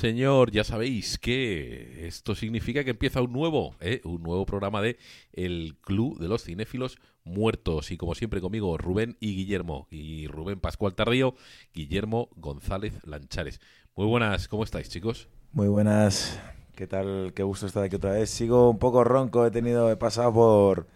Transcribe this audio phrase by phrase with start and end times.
[0.00, 4.00] señor, ya sabéis que esto significa que empieza un nuevo, ¿eh?
[4.04, 4.96] un nuevo programa de
[5.34, 7.90] El Club de los Cinéfilos Muertos.
[7.90, 9.88] Y como siempre conmigo, Rubén y Guillermo.
[9.90, 11.34] Y Rubén Pascual Tardío,
[11.74, 13.60] Guillermo González Lanchares.
[13.94, 15.28] Muy buenas, ¿cómo estáis, chicos?
[15.52, 16.40] Muy buenas.
[16.74, 17.34] ¿Qué tal?
[17.34, 18.30] Qué gusto estar aquí otra vez.
[18.30, 20.86] Sigo un poco ronco, he tenido, he pasado por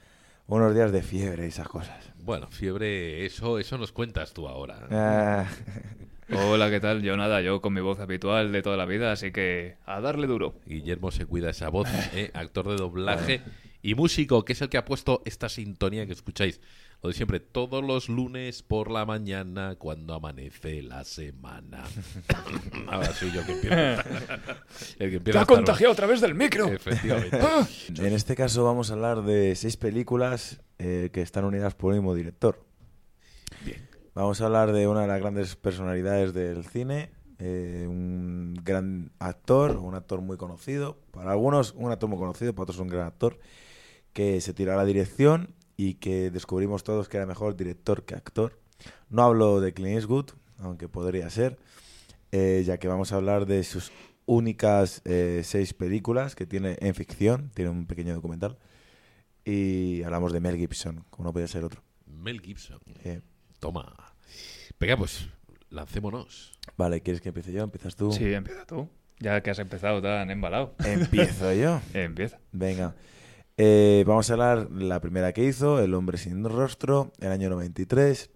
[0.47, 2.11] unos días de fiebre y esas cosas.
[2.23, 4.89] Bueno, fiebre, eso, eso nos cuentas tú ahora.
[4.91, 5.47] Ah,
[6.33, 7.03] Hola, ¿qué tal?
[7.03, 10.27] Yo nada, yo con mi voz habitual de toda la vida, así que a darle
[10.27, 10.55] duro.
[10.67, 12.31] Guillermo se cuida esa voz, ¿eh?
[12.35, 13.43] actor de doblaje
[13.83, 16.61] y músico, que es el que ha puesto esta sintonía que escucháis.
[17.03, 21.85] Lo de siempre, todos los lunes por la mañana, cuando amanece la semana.
[22.87, 23.77] Ahora soy yo que empiezo.
[24.99, 26.69] El que empieza a estar- a través del micro!
[26.69, 27.39] Efectivamente.
[27.99, 32.01] en este caso vamos a hablar de seis películas eh, que están unidas por el
[32.01, 32.65] mismo director.
[34.15, 39.77] Vamos a hablar de una de las grandes personalidades del cine, eh, un gran actor,
[39.79, 41.01] un actor muy conocido.
[41.11, 43.41] Para algunos, un actor muy conocido, para otros, un gran actor,
[44.13, 48.15] que se tiró a la dirección y que descubrimos todos que era mejor director que
[48.15, 48.61] actor.
[49.09, 51.59] No hablo de Clint Eastwood, aunque podría ser,
[52.31, 53.91] eh, ya que vamos a hablar de sus
[54.27, 58.59] únicas eh, seis películas que tiene en ficción, tiene un pequeño documental,
[59.45, 61.83] y hablamos de Mel Gibson, como no podía ser otro.
[62.07, 62.79] Mel Gibson.
[63.65, 63.95] Toma.
[64.79, 65.27] Venga, pues
[65.71, 66.53] lancémonos.
[66.77, 67.63] vale, ¿quieres que empiece yo?
[67.63, 68.13] ¿Empiezas tú?
[68.13, 68.91] Sí, empieza tú.
[69.21, 70.75] Ya que has empezado tan embalado.
[70.85, 71.81] Empiezo yo.
[71.95, 72.39] Empieza.
[72.53, 72.95] Venga.
[73.57, 78.31] Eh, vamos a hablar la primera que hizo, El hombre sin rostro, el año 93.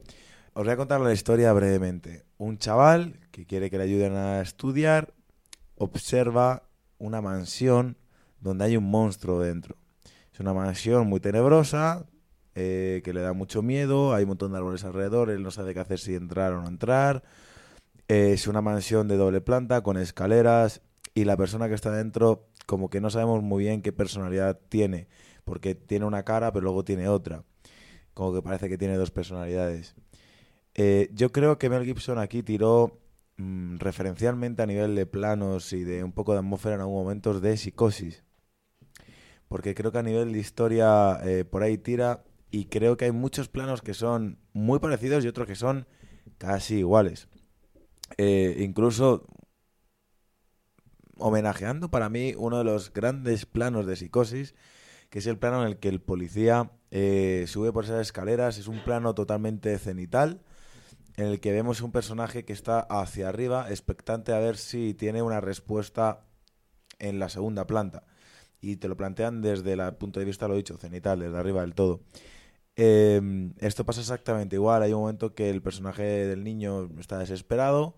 [0.54, 2.24] Os voy a contar la historia brevemente.
[2.38, 5.12] Un chaval que quiere que le ayuden a estudiar
[5.74, 7.98] observa una mansión
[8.40, 9.76] donde hay un monstruo dentro.
[10.32, 12.06] Es una mansión muy tenebrosa,
[12.60, 15.74] eh, que le da mucho miedo, hay un montón de árboles alrededor, él no sabe
[15.74, 17.22] qué hacer si entrar o no entrar.
[18.08, 20.82] Eh, es una mansión de doble planta con escaleras
[21.14, 25.06] y la persona que está dentro como que no sabemos muy bien qué personalidad tiene,
[25.44, 27.44] porque tiene una cara pero luego tiene otra,
[28.12, 29.94] como que parece que tiene dos personalidades.
[30.74, 32.98] Eh, yo creo que Mel Gibson aquí tiró
[33.36, 37.40] mm, referencialmente a nivel de planos y de un poco de atmósfera en algunos momentos
[37.40, 38.24] de psicosis,
[39.46, 43.48] porque creo que a nivel de historia por ahí tira y creo que hay muchos
[43.48, 45.86] planos que son muy parecidos y otros que son
[46.38, 47.28] casi iguales.
[48.16, 49.26] Eh, incluso
[51.18, 54.54] homenajeando para mí uno de los grandes planos de psicosis,
[55.10, 58.58] que es el plano en el que el policía eh, sube por esas escaleras.
[58.58, 60.40] Es un plano totalmente cenital,
[61.16, 65.22] en el que vemos un personaje que está hacia arriba, expectante a ver si tiene
[65.22, 66.24] una respuesta
[66.98, 68.04] en la segunda planta.
[68.60, 71.62] Y te lo plantean desde el punto de vista, lo he dicho, cenital, desde arriba
[71.62, 72.00] del todo.
[72.80, 74.82] Eh, esto pasa exactamente igual.
[74.82, 77.96] Hay un momento que el personaje del niño está desesperado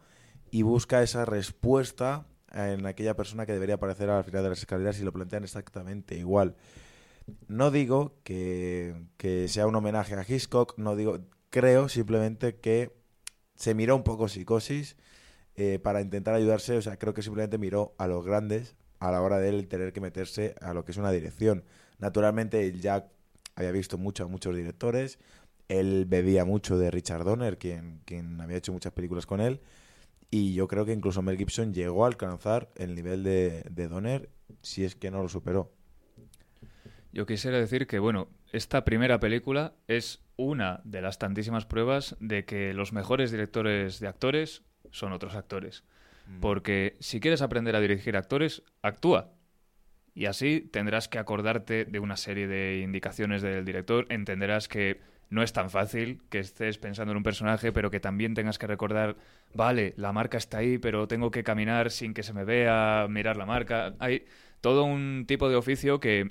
[0.50, 4.98] y busca esa respuesta en aquella persona que debería aparecer al final de las escaleras
[4.98, 6.56] y lo plantean exactamente igual.
[7.46, 11.20] No digo que, que sea un homenaje a Hitchcock, no digo,
[11.50, 12.96] creo simplemente que
[13.56, 14.96] se miró un poco psicosis
[15.56, 19.20] eh, para intentar ayudarse, o sea, creo que simplemente miró a los grandes a la
[19.20, 21.64] hora de él tener que meterse a lo que es una dirección.
[21.98, 23.10] Naturalmente, él ya
[23.60, 25.18] había visto mucho a muchos directores,
[25.68, 29.60] él bebía mucho de Richard Donner, quien, quien había hecho muchas películas con él,
[30.30, 34.30] y yo creo que incluso Mel Gibson llegó a alcanzar el nivel de, de Donner,
[34.62, 35.72] si es que no lo superó.
[37.12, 42.44] Yo quisiera decir que, bueno, esta primera película es una de las tantísimas pruebas de
[42.44, 45.84] que los mejores directores de actores son otros actores.
[46.40, 49.32] Porque si quieres aprender a dirigir actores, actúa.
[50.14, 55.00] Y así tendrás que acordarte de una serie de indicaciones del director, entenderás que
[55.30, 58.66] no es tan fácil que estés pensando en un personaje, pero que también tengas que
[58.66, 59.16] recordar,
[59.54, 63.36] vale, la marca está ahí, pero tengo que caminar sin que se me vea, mirar
[63.36, 63.94] la marca.
[64.00, 64.24] Hay
[64.60, 66.30] todo un tipo de oficio que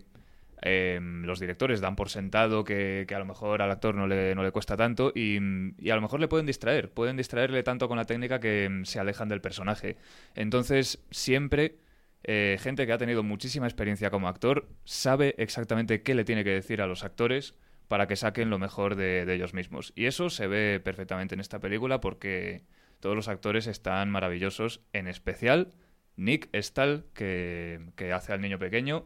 [0.62, 4.36] eh, los directores dan por sentado que, que a lo mejor al actor no le,
[4.36, 5.40] no le cuesta tanto y,
[5.78, 8.84] y a lo mejor le pueden distraer, pueden distraerle tanto con la técnica que mm,
[8.84, 9.96] se alejan del personaje.
[10.36, 11.78] Entonces, siempre
[12.24, 16.52] eh, gente que ha tenido muchísima experiencia como actor sabe exactamente qué le tiene que
[16.52, 17.56] decir a los actores
[17.88, 19.94] para que saquen lo mejor de, de ellos mismos.
[19.96, 22.64] Y eso se ve perfectamente en esta película porque
[23.00, 25.74] todos los actores están maravillosos, en especial
[26.20, 29.06] Nick Stahl, que, que hace al niño pequeño.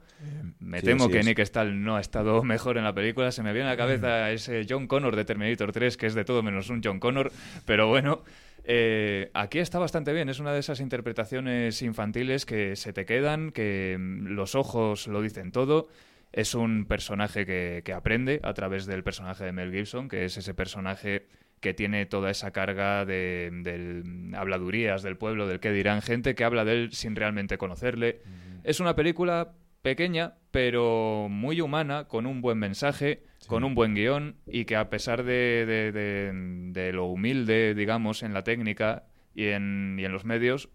[0.60, 1.26] Me sí, temo que es.
[1.26, 3.32] Nick Stahl no ha estado mejor en la película.
[3.32, 6.26] Se me viene a la cabeza ese John Connor de Terminator 3, que es de
[6.26, 7.32] todo menos un John Connor.
[7.66, 8.24] Pero bueno,
[8.64, 10.30] eh, aquí está bastante bien.
[10.30, 15.22] Es una de esas interpretaciones infantiles que se te quedan, que mm, los ojos lo
[15.22, 15.88] dicen todo.
[16.32, 20.36] Es un personaje que, que aprende a través del personaje de Mel Gibson, que es
[20.38, 21.28] ese personaje
[21.60, 26.44] que tiene toda esa carga de, del- habladurías del pueblo, del que dirán, gente que
[26.44, 28.22] habla de él sin realmente conocerle.
[28.64, 34.38] Es una película pequeña, pero muy humana, con un buen mensaje, con un buen guion
[34.48, 36.32] y que a pesar de, de- de-
[36.72, 39.04] de lo humilde, digamos, en la técnica
[39.36, 40.70] y en, y en los medios,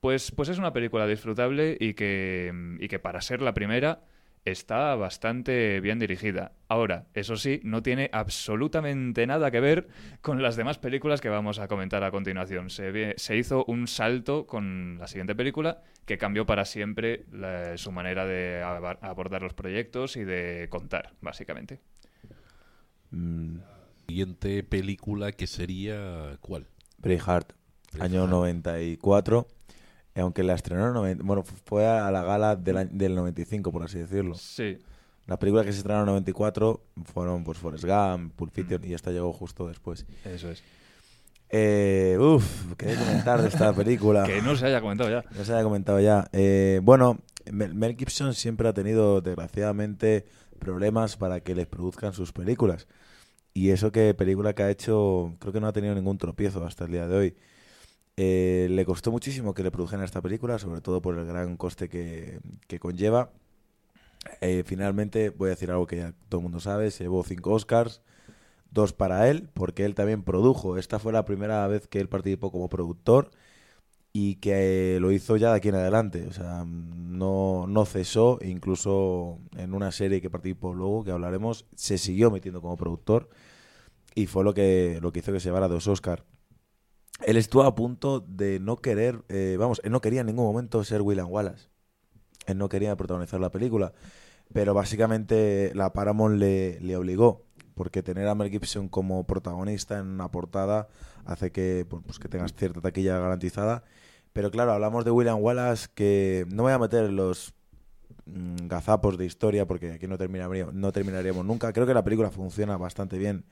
[0.00, 4.02] pues, pues es una película disfrutable y que, y que para ser la primera
[4.44, 6.52] está bastante bien dirigida.
[6.68, 9.88] Ahora, eso sí, no tiene absolutamente nada que ver
[10.22, 12.70] con las demás películas que vamos a comentar a continuación.
[12.70, 18.26] Se, hizo un salto con la siguiente película que cambió para siempre la- su manera
[18.26, 21.80] de abordar los proyectos y de contar, básicamente.
[23.10, 23.58] Mm,
[24.08, 26.36] Siguiente película que sería.
[26.40, 26.66] ¿Cuál?
[26.98, 27.52] Braveheart,
[28.00, 28.30] año Braveheart.
[28.30, 29.46] 94.
[30.14, 33.98] Y Aunque la estrenó en bueno, fue a la gala del, del 95, por así
[33.98, 34.34] decirlo.
[34.34, 34.78] Sí,
[35.26, 39.10] Las películas que se estrenaron en 94 fueron pues Forrest Gump, Pulp Fiction y esta
[39.10, 40.06] llegó justo después.
[40.24, 40.62] eso es.
[41.52, 44.22] Eh, uf, qué comentar de esta película.
[44.26, 45.24] Que no se haya comentado ya.
[45.36, 46.28] Ya se había comentado ya.
[46.32, 47.18] Eh, bueno,
[47.50, 50.26] Mel Gibson siempre ha tenido, desgraciadamente,
[50.60, 52.86] problemas para que les produzcan sus películas.
[53.52, 56.84] Y eso que película que ha hecho, creo que no ha tenido ningún tropiezo hasta
[56.84, 57.36] el día de hoy.
[58.22, 61.88] Eh, le costó muchísimo que le produjeran esta película, sobre todo por el gran coste
[61.88, 62.38] que,
[62.78, 63.30] conlleva.
[64.42, 67.52] Eh, finalmente, voy a decir algo que ya todo el mundo sabe, se llevó cinco
[67.52, 68.02] Oscars,
[68.72, 70.76] dos para él, porque él también produjo.
[70.76, 73.30] Esta fue la primera vez que él participó como productor
[74.12, 76.26] y que lo hizo ya de aquí en adelante.
[76.28, 81.98] O sea, no, no cesó, incluso en una serie que participó luego, que hablaremos, se
[81.98, 83.30] siguió metiendo como productor
[84.14, 86.24] y fue lo que, lo que hizo que se llevara dos Oscar.
[87.26, 90.82] Él estuvo a punto de no querer, eh, vamos, él no quería en ningún momento
[90.84, 91.68] ser William Wallace.
[92.46, 93.92] Él no quería protagonizar la película,
[94.52, 97.44] pero básicamente la Paramount le, obligó,
[97.74, 100.88] porque tener a Mel Gibson como protagonista en una portada
[101.24, 103.84] hace que, pues, que tengas cierta taquilla garantizada.
[104.32, 107.52] Pero claro, hablamos de William Wallace, que no voy a meter los
[108.26, 111.72] mm, gazapos de historia, porque aquí no terminaríamos, no terminaríamos nunca.
[111.72, 113.44] Creo que la película funciona bastante bien,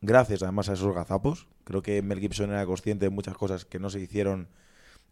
[0.00, 1.48] gracias además a esos gazapos.
[1.64, 4.48] Creo que Mel Gibson era consciente de muchas cosas que no se hicieron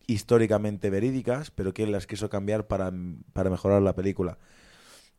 [0.07, 2.93] históricamente verídicas, pero que él las quiso cambiar para,
[3.33, 4.39] para mejorar la película.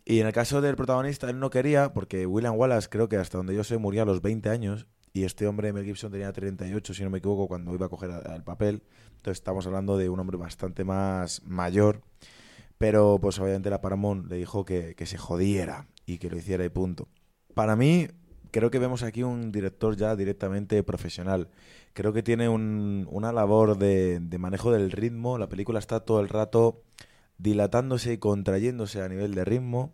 [0.03, 3.37] Y en el caso del protagonista, él no quería, porque William Wallace, creo que hasta
[3.37, 6.93] donde yo sé, murió a los 20 años, y este hombre, Mel Gibson, tenía 38,
[6.93, 8.83] si no me equivoco, cuando iba a coger el papel.
[9.17, 12.01] Entonces estamos hablando de un hombre bastante más mayor,
[12.77, 16.65] pero pues obviamente la Paramount le dijo que, que se jodiera y que lo hiciera
[16.65, 17.07] y punto.
[17.53, 18.07] Para mí,
[18.51, 21.49] creo que vemos aquí un director ya directamente profesional.
[21.93, 25.37] Creo que tiene un- una labor de, de manejo del ritmo.
[25.37, 26.83] La película está todo el rato
[27.37, 29.93] dilatándose y contrayéndose a nivel de ritmo.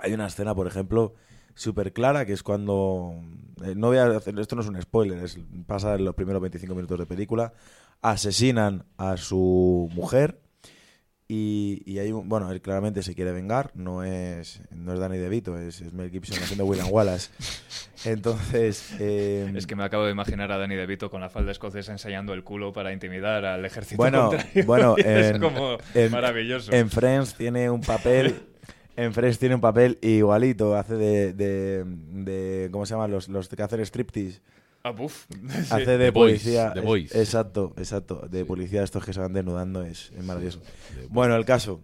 [0.00, 1.14] Hay una escena, por ejemplo,
[1.54, 3.12] súper clara, que es cuando...
[3.64, 6.40] eh, no voy a hacer, esto no es un spoiler, es, pasa en los primeros
[6.42, 7.52] 25 minutos de película.
[8.00, 10.40] Asesinan a su mujer
[11.28, 12.26] y, y hay un...
[12.28, 16.10] Bueno, él claramente se quiere vengar, no es, no es Danny DeVito, es, es Mel
[16.10, 17.30] Gibson haciendo William Wallace.
[18.04, 18.94] Entonces...
[18.98, 22.32] eh, Es que me acabo de imaginar a Danny DeVito con la falda escocesa enseñando
[22.32, 24.64] el culo para intimidar al ejército Bueno, contrario.
[24.66, 26.72] bueno, es en- como en- maravilloso.
[26.72, 28.34] En Friends tiene un papel.
[28.96, 30.76] En Friends tiene un papel igualito.
[30.76, 31.32] Hace de.
[31.34, 33.06] de, de- ¿Cómo se llama?
[33.06, 34.40] Los, los que hacen striptease.
[34.90, 35.66] Ah.
[35.70, 36.72] Hace de The Boys, policía.
[36.76, 38.26] Es- exacto, exacto.
[38.30, 39.82] De policía, estos que se van desnudando.
[39.82, 40.60] Es, es maravilloso.
[41.10, 41.80] Bueno, el caso.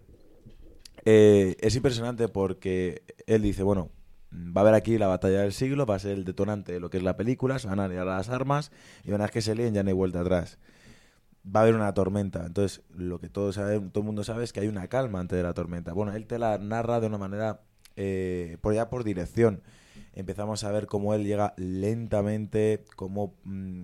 [1.05, 3.89] eh, es impresionante porque él dice: bueno,
[4.33, 6.89] va a haber aquí la batalla del siglo, va a ser el detonante de lo
[6.89, 8.71] que es la película, se van a liar las armas
[9.03, 10.57] y una vez que se líen ya no hay vuelta atrás.
[11.47, 12.43] Va a haber una tormenta.
[12.45, 15.37] Entonces, lo que todos sabe, todo el mundo sabe es que hay una calma antes
[15.37, 15.93] de la tormenta.
[15.93, 17.61] Bueno, él te la narra de una manera,
[17.95, 19.61] eh, por ya por dirección.
[20.15, 23.83] Empezamos a ver cómo él llega lentamente, cómo mm,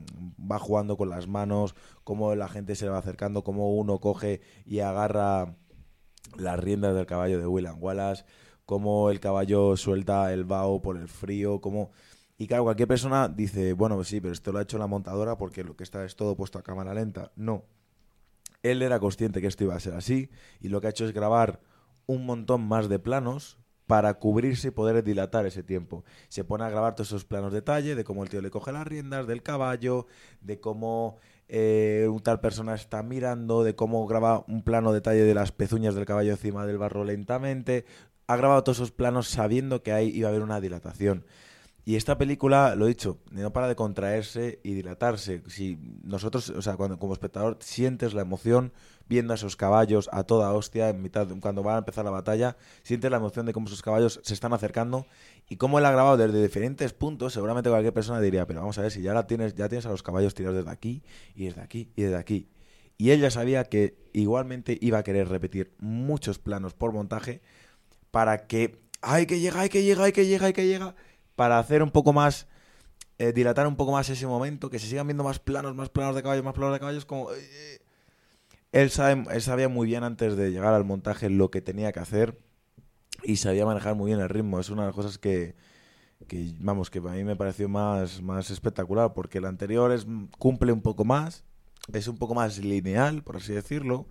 [0.50, 4.40] va jugando con las manos, cómo la gente se le va acercando, cómo uno coge
[4.66, 5.58] y agarra
[6.38, 8.24] las riendas del caballo de William Wallace,
[8.66, 11.92] cómo el caballo suelta el vaho por el frío, cómo...
[12.38, 15.38] Y claro, cualquier persona dice, bueno, pues sí, pero esto lo ha hecho la montadora
[15.38, 17.34] porque lo que está es todo puesto a cámara lenta.
[17.36, 17.66] No.
[18.64, 20.30] Él era consciente que esto iba a ser así
[20.62, 21.60] y lo que ha hecho es grabar
[22.06, 23.58] un montón más de planos
[23.88, 26.04] para cubrirse y poder dilatar ese tiempo.
[26.30, 28.88] Se pone a grabar todos esos planos detalle de cómo el tío le coge las
[28.88, 30.08] riendas del caballo,
[30.42, 35.52] de cómo eh, tal persona está mirando, de cómo graba un plano detalle de las
[35.52, 37.86] pezuñas del caballo encima del barro lentamente.
[38.28, 41.26] Ha grabado todos esos planos sabiendo que ahí iba a haber una dilatación.
[41.84, 45.42] Y esta película, lo he dicho, no para de contraerse y dilatarse.
[45.48, 48.72] Si nosotros, o sea, cuando como espectador sientes la emoción
[49.12, 52.56] viendo a esos caballos a toda hostia en mitad cuando va a empezar la batalla,
[52.82, 55.06] sientes la emoción de cómo esos caballos se están acercando
[55.50, 58.84] y cómo él ha grabado desde diferentes puntos, seguramente cualquier persona diría, pero vamos a
[58.84, 61.04] ver si ya la tienes, ya tienes a los caballos tirados desde aquí
[61.36, 62.48] y desde aquí y desde aquí.
[62.98, 67.42] Y él ya sabía que igualmente iba a querer repetir muchos planos por montaje
[68.12, 70.96] para que hay que llega, hay que llega, hay que llega, hay que llega
[71.36, 72.48] para hacer un poco más,
[73.18, 76.16] eh, dilatar un poco más ese momento, que se sigan viendo más planos, más planos
[76.16, 77.28] de caballos, más planos de caballos, como...
[78.72, 82.00] él, sabe, él sabía muy bien antes de llegar al montaje lo que tenía que
[82.00, 82.40] hacer
[83.24, 84.60] y sabía manejar muy bien el ritmo.
[84.60, 85.56] Es una de las cosas que,
[86.28, 90.06] que vamos, que a mí me pareció más, más espectacular, porque el anterior es,
[90.38, 91.44] cumple un poco más,
[91.94, 94.08] es un poco más lineal, por así decirlo.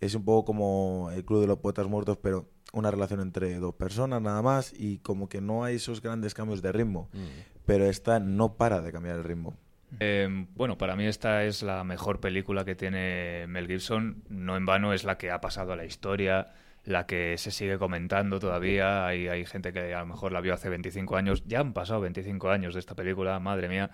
[0.00, 3.74] Es un poco como el Club de los Poetas Muertos, pero una relación entre dos
[3.74, 7.08] personas nada más y como que no hay esos grandes cambios de ritmo.
[7.12, 7.64] Mm.
[7.64, 9.56] Pero esta no para de cambiar el ritmo.
[10.00, 14.22] Em, bueno, para mí esta es la mejor película que tiene Mel Gibson.
[14.28, 16.52] No en vano es la que ha pasado a la historia,
[16.84, 19.06] la que se sigue comentando todavía.
[19.06, 21.44] Hay, hay gente que a lo mejor la vio hace 25 años.
[21.46, 23.90] Ya han pasado 25 años de esta película, madre mía.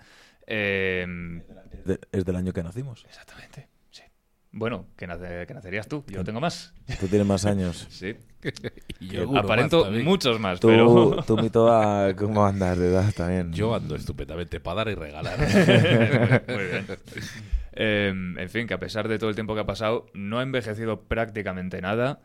[0.47, 1.41] Em,
[2.11, 3.05] es del año que nacimos.
[3.05, 3.74] Exactamente.
[4.57, 6.05] Bueno, que, nacerías tú.
[6.07, 6.73] Yo tengo más.
[7.01, 7.87] Tú tienes más años.
[7.89, 8.15] sí.
[9.01, 10.61] yo aparento muchos más.
[10.61, 11.23] Tú, pero...
[11.27, 13.51] tú mito a cómo andas de edad también.
[13.51, 15.37] Yo ando estupendamente para dar y regalar.
[16.47, 16.85] Muy bien.
[17.73, 20.43] Em, en fin, que a pesar de todo el tiempo que ha pasado, no ha
[20.43, 22.21] envejecido prácticamente nada.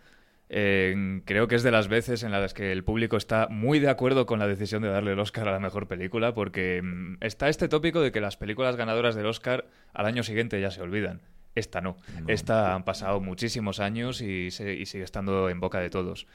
[0.50, 3.90] Eh, creo que es de las veces en las que el público está muy de
[3.90, 7.48] acuerdo con la decisión de darle el Oscar a la mejor película, porque mm, está
[7.48, 11.22] este tópico de que las películas ganadoras del Oscar al año siguiente ya se olvidan.
[11.54, 11.96] Esta no.
[12.28, 16.26] Esta han pasado muchísimos años y, sigue estando en boca de todos.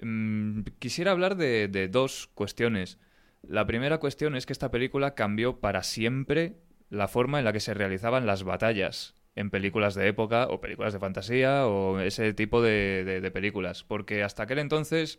[0.00, 2.98] Mm, quisiera hablar de, dos cuestiones.
[3.46, 6.56] La primera cuestión es que esta película cambió para siempre
[6.90, 10.92] la forma en la que se realizaban las batallas en películas de época o películas
[10.92, 13.84] de fantasía o ese tipo de, películas.
[13.84, 15.18] Porque hasta aquel entonces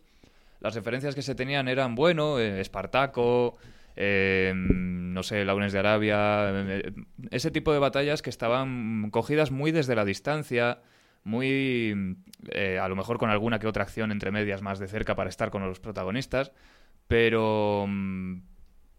[0.62, 3.57] las referencias que se tenían eran, bueno, eh, Espartaco,
[3.95, 6.93] eh, no sé, Launes de Arabia, eh,
[7.31, 10.79] ese tipo de batallas que estaban cogidas muy desde la distancia,
[11.23, 12.17] muy,
[12.50, 15.29] eh, a lo mejor con alguna que otra acción entre medias más de cerca para
[15.29, 16.51] estar con los protagonistas,
[17.07, 17.88] pero,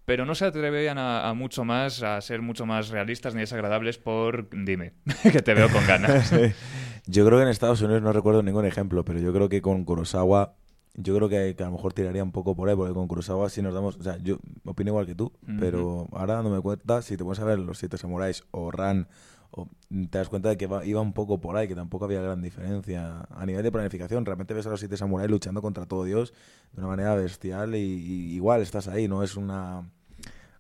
[0.05, 4.49] pero no se atrevían a, mucho más, a ser mucho más realistas ni desagradables por,
[4.51, 6.33] dime, que te veo con ganas.
[7.07, 9.85] Yo creo que en Estados Unidos no recuerdo ningún ejemplo, pero yo creo que con
[9.85, 10.55] Kurosawa
[10.95, 13.63] yo creo que, a lo mejor tiraría un poco por ahí, porque con Kurosawa si
[13.63, 13.97] nos damos...
[13.97, 17.45] O sea, yo opino igual que tú, pero ahora dándome cuenta, si te pones a
[17.45, 19.09] ver Los Siete Samuráis o Ran,
[19.51, 22.43] o, te das cuenta de que iba un poco por ahí, que tampoco había gran
[22.43, 23.27] diferencia.
[23.31, 26.33] A nivel de planificación, realmente ves a Los Siete Samuráis luchando contra todo Dios
[26.73, 29.91] de una manera bestial y, igual estás ahí, no es una...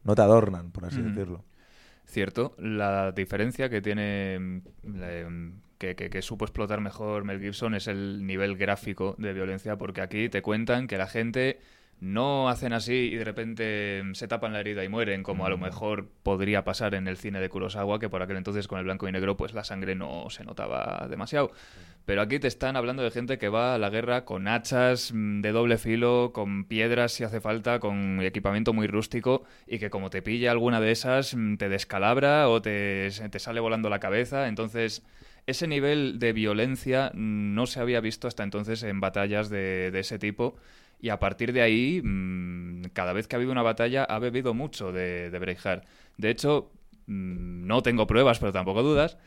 [0.03, 1.45] No te adornan, por así decirlo.
[2.07, 4.63] Cierto, la diferencia que tiene
[5.95, 10.43] que, supo explotar mejor Mel Gibson es el nivel gráfico de violencia, porque aquí te
[10.43, 11.61] cuentan que la gente
[12.01, 15.59] no hacen así y de repente se tapan la herida y mueren, como a lo
[15.59, 15.63] mm.
[15.63, 19.09] mejor podría pasar en el cine de Kurosawa, que por aquel entonces con el blanco
[19.09, 21.53] y negro pues la sangre no se notaba demasiado.
[22.05, 25.41] Pero aquí te están hablando de gente que va a la guerra con hachas mm,
[25.41, 30.11] de doble filo, con piedras si hace falta, con equipamiento muy rústico y que como
[30.11, 34.49] te pilla alguna de esas mm, te descalabra o te, te sale volando la cabeza.
[34.49, 35.03] Entonces
[35.47, 40.57] ese nivel de violencia no se había visto hasta entonces en batallas de, ese tipo.
[41.01, 44.55] Y a partir de ahí, mm, cada vez que ha habido una batalla, ha bebido
[44.55, 45.81] mucho de, de
[46.17, 46.71] De hecho,
[47.07, 49.19] mm, no tengo pruebas, pero tampoco dudas.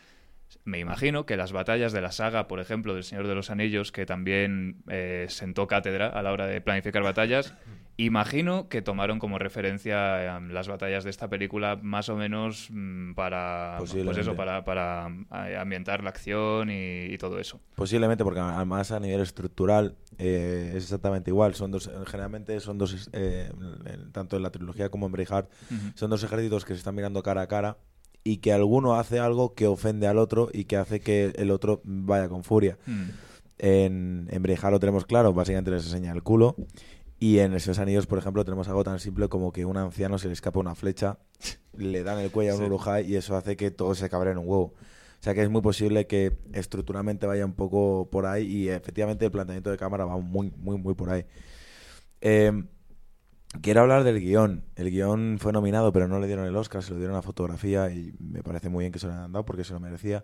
[0.68, 3.94] Me imagino que las batallas de la saga, por ejemplo, del Señor de los Anillos,
[3.94, 7.54] que también eh, sentó cátedra a la hora de planificar batallas,
[8.00, 13.14] Imagino que tomaron como referencia em, las batallas de esta película más o menos mm,
[13.16, 15.08] para, pues eso, para,
[15.48, 17.60] eh, ambientar la acción y, todo eso.
[17.74, 21.56] Posiblemente, porque además a nivel estructural eh, es exactamente igual.
[21.56, 23.50] Son dos, generalmente son dos, eh,
[24.12, 25.50] tanto en la trilogía como en Braveheart,
[25.96, 27.78] son dos ejércitos que se están mirando cara a cara
[28.28, 31.80] y que alguno hace algo que ofende al otro y que hace que el otro
[31.86, 32.78] vaya con furia.
[32.86, 33.04] Mm.
[33.58, 36.58] En, en Braveheart lo tenemos claro, básicamente les enseña el culo.
[37.20, 40.18] Y en esos anillos, por ejemplo, tenemos algo tan simple como que a un anciano
[40.20, 41.20] se le escapa una flecha,
[41.78, 44.40] le dan el cuello a un urujai y eso hace que todo se cabre en
[44.40, 44.74] un huevo.
[45.20, 49.24] O sea que es muy posible que estructuralmente vaya un poco por ahí y efectivamente
[49.24, 51.26] el planteamiento de cámara va muy, muy, muy por ahí.
[52.20, 52.68] Em,
[53.62, 54.64] quiero hablar del guion.
[54.76, 57.90] El guion fue nominado, pero no le dieron el Oscar, se lo dieron a fotografía
[57.92, 60.24] y me parece muy bien que se lo hayan dado porque se lo merecía.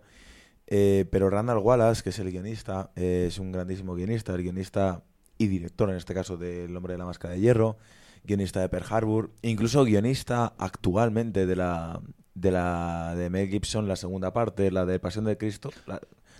[0.66, 4.34] Eh, pero Randall Wallace, que es el guionista, es un grandísimo guionista.
[4.34, 5.02] El guionista
[5.38, 7.76] y director, en este caso, del Hombre de la Máscara de Hierro,
[8.24, 12.00] guionista de Pearl Harbor, incluso guionista actualmente de la
[12.34, 15.70] de la de Mel Gibson, la segunda parte, la de Pasión de Cristo,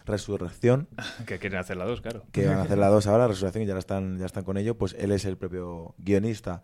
[0.05, 0.89] Resurrección.
[1.27, 2.25] que quieren hacer la dos, claro.
[2.33, 4.77] Que van a hacer la dos ahora, Resurrección, y ya están, ya están con ello.
[4.77, 6.63] Pues él es el propio guionista.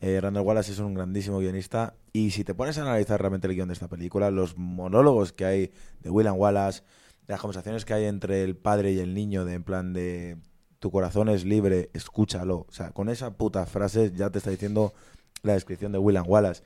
[0.00, 1.94] Eh, Randall Wallace es un grandísimo guionista.
[2.12, 5.44] Y si te pones a analizar realmente el guion de esta película, los monólogos que
[5.44, 6.82] hay de William Wallace,
[7.26, 10.36] las conversaciones que hay entre el padre y el niño, de en plan de
[10.78, 12.66] tu corazón es libre, escúchalo.
[12.68, 14.92] O sea, con esa puta frase ya te está diciendo
[15.42, 16.62] la descripción de William Wallace.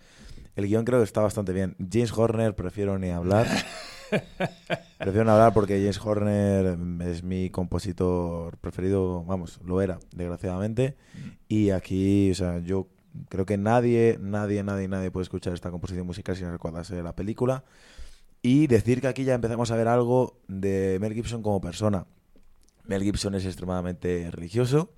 [0.57, 1.77] El guion creo que está bastante bien.
[1.79, 3.47] James Horner prefiero ni hablar.
[4.99, 10.97] prefiero no hablar porque James Horner es mi compositor preferido, vamos, lo era, desgraciadamente.
[11.49, 12.89] Y aquí, o sea, yo
[13.29, 17.15] creo que nadie, nadie, nadie, nadie puede escuchar esta composición musical sin recordarse de la
[17.15, 17.65] película.
[18.43, 22.07] Y decir que aquí ya empezamos a ver algo de Mel Gibson como persona.
[22.85, 24.91] Mel Gibson es extremadamente religioso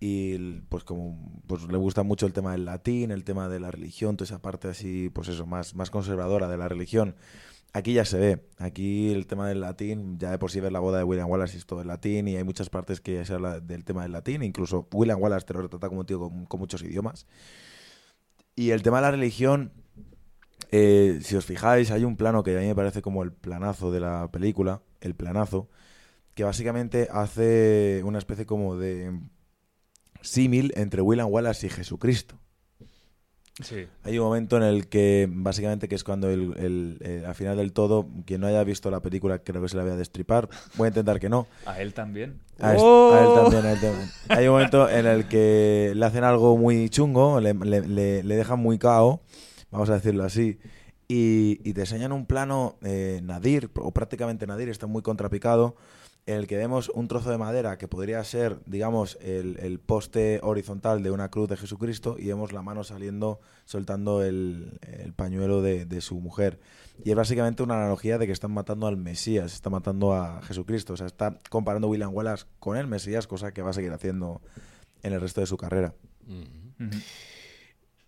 [0.00, 0.36] y
[0.68, 4.16] pues como pues le gusta mucho el tema del latín, el tema de la religión,
[4.16, 7.14] toda esa parte así, pues eso, más, más conservadora de la religión.
[7.76, 10.78] Aquí ya se ve, aquí el tema del latín, ya de por sí ver la
[10.78, 13.58] boda de William Wallace es todo el latín y hay muchas partes que se habla
[13.58, 16.60] del tema del latín, incluso William Wallace te lo retrata como un tío con, con
[16.60, 17.26] muchos idiomas.
[18.54, 19.72] Y el tema de la religión,
[20.70, 23.90] eh, si os fijáis, hay un plano que a mí me parece como el planazo
[23.90, 25.68] de la película, el planazo,
[26.34, 29.18] que básicamente hace una especie como de
[30.20, 32.38] símil entre William Wallace y Jesucristo.
[33.62, 33.86] Sí.
[34.02, 37.56] Hay un momento en el que, básicamente, que es cuando el, el- eh, al final
[37.56, 40.48] del todo, quien no haya visto la película, creo que se la voy a destripar.
[40.76, 41.46] Voy a intentar que no.
[41.66, 42.40] A él también.
[42.58, 43.12] A, ¡Oh!
[43.12, 44.08] a él también, a él también.
[44.28, 48.36] Hay un momento en el que le hacen algo muy chungo, le, le- le- le
[48.36, 49.20] dejan muy cao,
[49.70, 50.58] vamos a decirlo así,
[51.06, 55.76] y, y te enseñan un plano eh, nadir, o prácticamente nadir, está muy contrapicado,
[56.26, 60.40] en el que vemos un trozo de madera que podría ser, digamos, el, el poste
[60.42, 65.60] horizontal de una cruz de Jesucristo y vemos la mano saliendo, soltando el, el pañuelo
[65.60, 66.58] de, de su mujer.
[67.04, 70.94] Y es básicamente una analogía de que están matando al Mesías, está matando a Jesucristo.
[70.94, 74.40] O sea, está comparando William Wallace con el Mesías, cosa que va a seguir haciendo
[75.02, 75.94] en el resto de su carrera.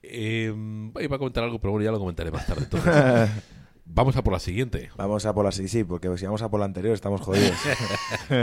[0.03, 0.55] Eh,
[1.01, 2.67] iba a comentar algo, pero bueno, ya lo comentaré más tarde.
[3.89, 4.91] Vamos a por la siguiente.
[4.97, 7.57] Vamos a por la sí, sí, porque si vamos a por la anterior estamos jodidos.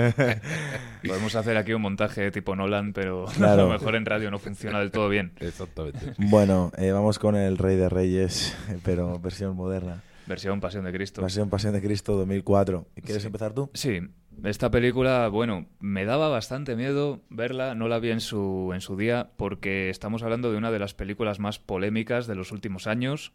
[1.07, 3.63] Podemos hacer aquí un montaje tipo Nolan, pero Claro.
[3.63, 5.33] a lo mejor en radio no funciona del todo bien.
[5.39, 6.13] Exactamente.
[6.17, 10.01] bueno, eh, vamos con el Rey de Reyes, pero versión moderna.
[10.25, 11.21] Versión Pasión de Cristo.
[11.21, 12.87] Versión Pasión de Cristo 2004.
[13.03, 13.27] ¿Quieres Sí.
[13.27, 13.69] empezar tú?
[13.73, 13.99] Sí,
[14.45, 18.95] esta película, bueno, me daba bastante miedo verla, no la vi en su, en su
[18.95, 23.33] día, porque estamos hablando de una de las películas más polémicas de los últimos años.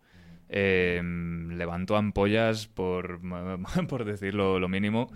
[0.49, 3.21] Eh, levantó ampollas, por,
[3.89, 5.11] por decirlo lo mínimo,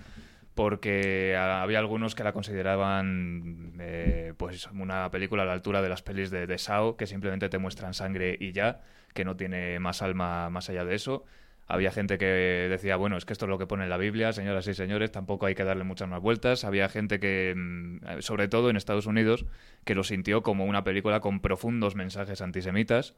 [0.54, 6.02] porque había algunos que la consideraban eh, pues una película a la altura de las
[6.02, 8.82] pelis de, de Sao, que simplemente te muestran sangre y ya,
[9.14, 11.24] que no tiene más alma más allá de eso.
[11.68, 14.32] Había gente que decía, bueno, es que esto es lo que pone en la Biblia,
[14.32, 16.64] señoras y señores, tampoco hay que darle muchas más vueltas.
[16.64, 19.46] Había gente que, mm, sobre todo en Estados Unidos,
[19.84, 23.14] que lo sintió como una película con profundos mensajes antisemitas.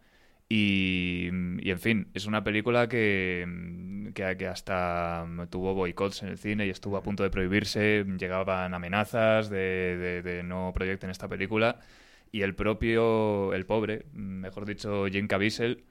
[0.49, 1.31] Y,
[1.63, 6.39] y, en fin, es una película que, mm, que, que hasta tuvo boicots en el
[6.39, 8.05] cine y estuvo a punto de prohibirse.
[8.19, 11.81] Llegaban amenazas de, de- de no proyecten esta película.
[12.31, 15.85] Y el propio, el pobre, mejor dicho, Jim Caviezel,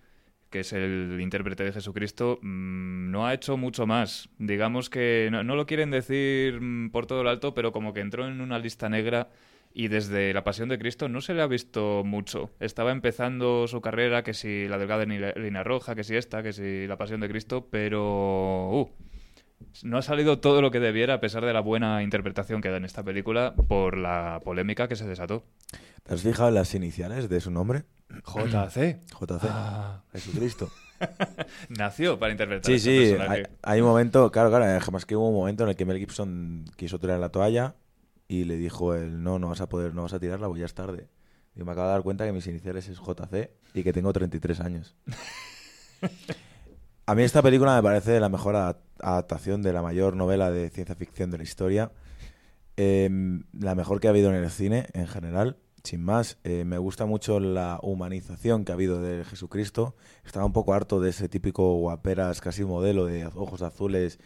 [0.50, 4.30] que es el intérprete de Jesucristo, mm, no ha hecho mucho más.
[4.38, 8.02] Digamos que no, no lo quieren decir mm, por todo lo alto, pero como que
[8.02, 9.30] entró en una lista negra
[9.74, 12.52] y desde La Pasión de Cristo no se le ha visto mucho.
[12.60, 16.88] Estaba empezando su carrera, que si la delgada línea roja, que si esta, que si
[16.88, 18.70] La Pasión de Cristo, pero...
[18.72, 18.90] uh,
[19.82, 22.78] no ha salido todo lo que debiera a pesar de la buena interpretación que da
[22.78, 25.44] en esta película por la polémica que se desató.
[26.04, 27.84] ¿Te has fijado en las iniciales de su nombre?
[28.10, 29.00] JC.
[29.20, 29.46] JC.
[29.50, 30.04] Ah.
[30.12, 30.70] Jesucristo.
[31.70, 33.40] Nació para interpretar Sí, a este sí, personaje.
[33.64, 35.98] hay, hay un momento, claro, claro, jamás que hubo un momento en el que Mel
[35.98, 37.76] Gibson quiso tirar la toalla
[38.28, 40.66] y le dijo él, no, no vas a poder, no vas a tirarla, pues ya
[40.66, 41.08] es tarde.
[41.56, 44.60] Y me acabo de dar cuenta que mis iniciales es JC y que tengo 33
[44.62, 44.96] años.
[47.06, 50.70] A mí esta película me parece la mejor adap- adaptación de la mayor novela de
[50.70, 51.92] ciencia ficción de la historia.
[52.78, 55.58] Em, la mejor que ha habido en el cine en general.
[55.84, 59.96] Sin más, eh, me gusta mucho la humanización que ha habido de Jesucristo.
[60.26, 64.18] Estaba un poco harto de ese típico guaperas, casi modelo de ojos azules,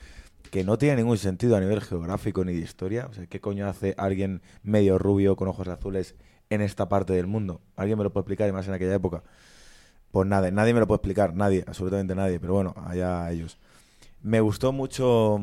[0.52, 3.08] que no tiene ningún sentido a nivel geográfico ni de historia.
[3.10, 6.16] O sea, ¿qué coño hace alguien medio rubio con ojos azules
[6.50, 7.62] en esta parte del mundo?
[7.76, 8.50] ¿Alguien me lo puede explicar?
[8.50, 9.24] Y más en aquella época.
[10.12, 13.58] Pues nada, nadie me lo puede explicar, nadie, absolutamente nadie, pero bueno, allá ellos.
[14.22, 15.40] Me gustó mucho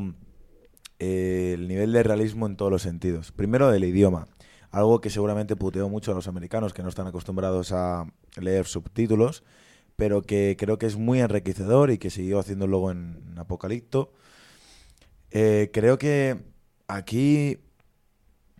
[0.99, 3.31] eh, el nivel de realismo en todos los sentidos.
[3.31, 4.27] Primero, el idioma.
[4.71, 8.05] algo que seguramente puteó mucho a los americanos que no están acostumbrados a
[8.35, 9.43] leer subtítulos,
[9.95, 14.11] pero que creo que es muy enriquecedor y que siguió haciendo luego en Apocalipto.
[15.37, 16.37] Eh, creo que
[16.87, 17.57] aquí,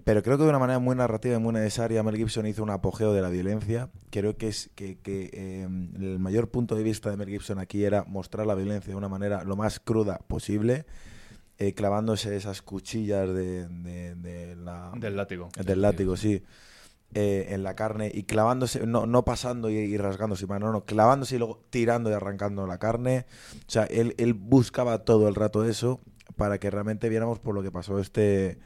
[0.03, 2.69] pero creo que de una manera muy narrativa y muy necesaria, Mel Gibson hizo un
[2.69, 3.89] apogeo de la violencia.
[4.09, 7.85] Creo que es que, que eh, el mayor punto de vista de Mel Gibson aquí
[7.85, 10.85] era mostrar la violencia de una manera lo más cruda posible.
[11.57, 15.47] eh, clavándose esas cuchillas de, de- de la, Del látigo.
[15.65, 16.43] del látigo, sí,
[17.13, 21.35] eh, en la carne y clavándose, no, no pasando y, y rasgándose, no, no, clavándose
[21.37, 23.25] y luego tirando y arrancando la carne.
[23.65, 26.01] O sea, él, él buscaba todo el rato eso
[26.35, 28.57] para que realmente viéramos por lo que pasó este,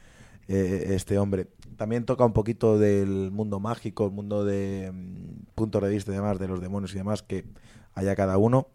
[0.47, 1.47] eh, este hombre.
[1.77, 6.15] También toca un poquito del mundo mágico, el mundo de mm, punto de vista y
[6.15, 7.45] demás, de los demonios y demás que
[7.93, 8.67] haya cada uno.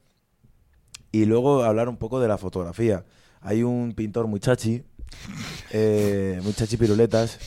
[1.12, 3.05] Y luego hablar un poco de la fotografía.
[3.40, 4.83] Hay un pintor muy chachi,
[5.70, 7.38] eh, muy chachi piruletas,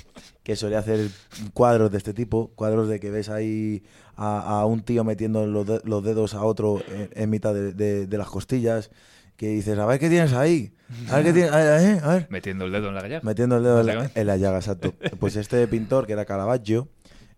[0.43, 1.09] que solía hacer
[1.53, 3.83] cuadros de este tipo, cuadros de que ves ahí
[4.15, 8.17] a, un tío metiendo los, de- los dedos a otro en, mitad de, de- de
[8.17, 8.89] las costillas,
[9.35, 10.73] que dices, a ver qué tienes ahí,
[11.09, 12.27] a ver qué tienes, a ver, a ver.
[12.29, 13.19] Metiendo el dedo en la galla.
[13.23, 14.21] Metiendo el dedo en la, Básicamente.
[14.21, 14.93] en la llaga, exacto.
[15.19, 16.89] Pues este pintor, que era Caravaggio,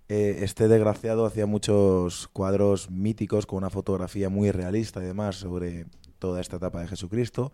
[0.07, 5.85] eh, este desgraciado hacía muchos cuadros míticos con una fotografía muy realista y demás sobre
[6.17, 7.53] toda esta etapa de Jesucristo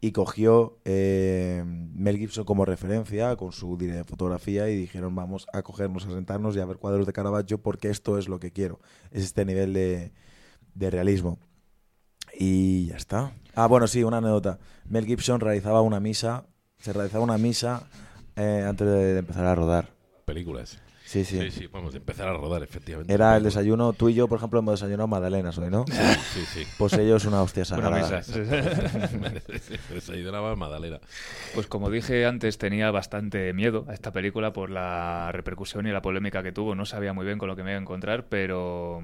[0.00, 5.62] y cogió eh, Mel Gibson como referencia con su de fotografía y dijeron vamos a
[5.62, 8.80] cogernos, a sentarnos y a ver cuadros de Caravaggio porque esto es lo que quiero,
[9.10, 10.12] es este nivel de,
[10.74, 11.38] de realismo.
[12.42, 13.32] Y ya está.
[13.54, 14.58] Ah, bueno, sí, una anécdota.
[14.88, 16.46] Mel Gibson realizaba una misa,
[16.78, 17.82] se realizaba una misa
[18.34, 19.90] eh, antes de empezar a rodar.
[20.24, 20.80] Películas.
[21.04, 21.38] Sí, sí.
[21.38, 23.12] Sí, sí, vamos, de empezar a rodar, efectivamente.
[23.12, 25.84] Era el desayuno, tú y yo, por ejemplo, hemos desayunado magdalenas hoy, ¿no?
[26.32, 26.62] Sí, sí.
[26.78, 28.22] Pues ellos una hostia Una sagrada.
[29.92, 30.98] Desayunaba Madalena.
[31.52, 36.00] Pues como dije antes, tenía bastante miedo a esta película por la repercusión y la
[36.00, 36.74] polémica que tuvo.
[36.74, 39.02] No sabía muy bien con lo que me iba a encontrar, pero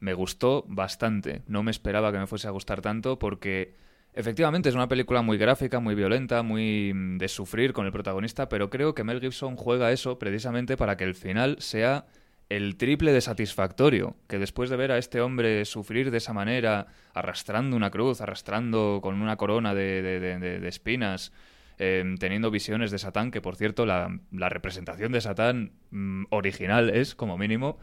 [0.00, 1.42] me gustó bastante.
[1.46, 3.74] No me esperaba que me fuese a gustar tanto porque
[4.14, 8.48] efectivamente es una película muy gráfica, muy violenta, muy mm, de sufrir con el protagonista,
[8.48, 12.06] pero creo que Mel Gibson juega eso precisamente para que el final sea
[12.48, 16.86] el triple de satisfactorio, que después de ver a este hombre sufrir de esa manera,
[17.12, 21.32] arrastrando una cruz, arrastrando con una corona de, de- de- de- espinas,
[21.78, 26.90] eh, teniendo visiones de Satán, que por cierto la, la representación de Satán mm, original
[26.90, 27.78] es, como mínimo,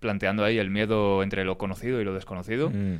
[0.00, 2.70] planteando ahí el miedo entre lo conocido y lo desconocido.
[2.70, 2.96] Mm.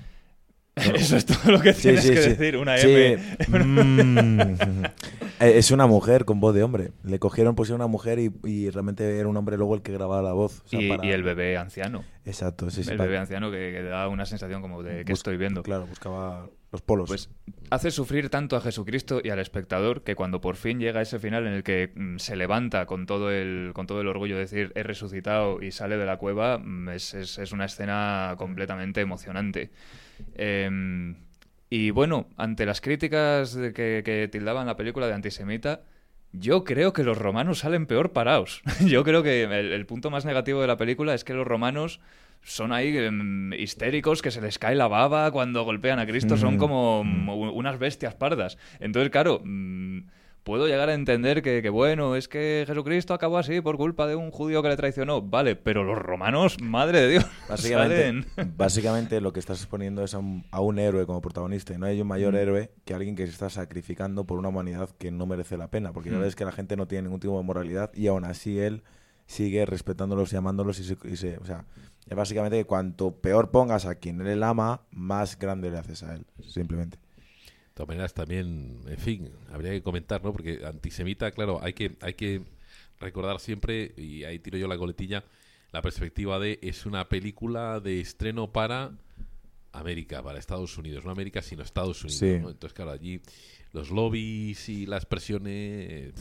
[0.94, 2.28] Eso es todo lo que tienes sí, que sí.
[2.30, 2.76] decir, una.
[2.76, 3.18] M.
[3.48, 4.84] Mm.
[5.40, 6.90] Eh, es una mujer con voz de hombre.
[7.04, 10.20] Le cogieron, pusieron una mujer y, y realmente era un hombre luego el que grababa
[10.20, 10.62] la voz.
[10.64, 12.02] O sea, Y, para- y el bebé anciano.
[12.24, 12.90] Exacto, sí, sí.
[12.90, 15.62] el para- bebé anciano que, que da una sensación como de que Bus- estoy viendo.
[15.62, 17.08] Claro, buscaba los polos.
[17.08, 17.30] Pues
[17.70, 21.46] hace sufrir tanto a Jesucristo y al espectador que cuando por fin llega ese final
[21.46, 24.72] en el que mm, se levanta con todo el, con todo el orgullo de decir
[24.74, 29.70] he resucitado y sale de la cueva, mm, es, es- una escena completamente emocionante.
[30.34, 31.16] Em,
[31.70, 35.82] y bueno, ante las críticas de que, que tildaban la película de antisemita,
[36.32, 38.62] yo creo que los romanos salen peor parados.
[38.86, 42.00] Yo creo que el punto más negativo de la película es que los romanos
[42.42, 46.54] son ahí em, histéricos, que se les cae la baba cuando golpean a Cristo, son
[46.54, 46.58] Mm.
[46.58, 48.56] como mm, unas bestias pardas.
[48.80, 50.00] Entonces, claro, mm,
[50.44, 54.16] puedo llegar a entender que, que, bueno, es que Jesucristo acabó así por culpa de
[54.16, 55.20] un judío que le traicionó.
[55.20, 60.14] Vale, pero los romanos, madre de Dios, Básicamente, salen- básicamente lo que estás exponiendo es
[60.14, 61.74] a un, a un héroe como protagonista.
[61.74, 62.36] Y no hay un mayor Mm.
[62.36, 65.92] héroe que alguien que se está sacrificando por una humanidad que no merece la pena.
[65.92, 66.22] Porque ya Mm.
[66.22, 68.82] ves que la gente no tiene ningún tipo de moralidad y aún así él
[69.26, 70.78] sigue respetándolos y amándolos.
[70.80, 71.66] Y se, y se- o sea,
[72.08, 76.14] es básicamente que cuanto peor pongas a quien él ama, más grande le haces a
[76.14, 76.24] él.
[76.46, 76.96] Simplemente.
[76.96, 80.32] De todas maneras, también, en fin, habría que comentar, ¿no?
[80.32, 82.42] Porque antisemita, claro, hay que, hay que
[82.98, 85.22] recordar siempre, y ahí tiro yo la coletilla,
[85.70, 88.92] la perspectiva de es una película de estreno para
[89.72, 92.18] América, para Estados Unidos, no América, sino Estados Unidos.
[92.18, 92.38] Sí.
[92.40, 92.50] ¿no?
[92.50, 93.20] Entonces, claro, allí
[93.72, 96.14] los lobbies y las presiones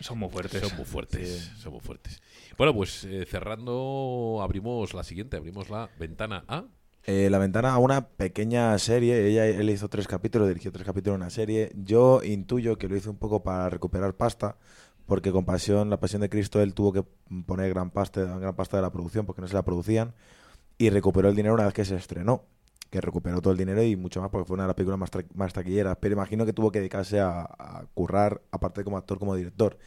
[0.00, 0.60] son muy fuertes.
[0.60, 2.20] son muy fuertes, son muy fuertes.
[2.56, 6.64] Bueno, pues eh, cerrando, abrimos la siguiente, abrimos la ventana A.
[7.04, 9.28] Eh, la ventana a una pequeña serie.
[9.28, 11.72] Ella, él hizo tres capítulos, dirigió tres capítulos de una serie.
[11.76, 14.56] Yo intuyo que lo hizo un poco para recuperar pasta,
[15.06, 17.04] porque con Pasión, la Pasión de Cristo, él tuvo que
[17.46, 20.14] poner gran pasta, gran pasta de la producción porque no se la producían
[20.78, 22.44] y recuperó el dinero una vez que se estrenó.
[23.00, 25.52] Recuperó todo el dinero y mucho más porque fue una de las películas más, más
[25.52, 25.96] taquilleras.
[26.00, 29.78] Pero imagino que tuvo que dedicarse a, currar, aparte como actor, como director.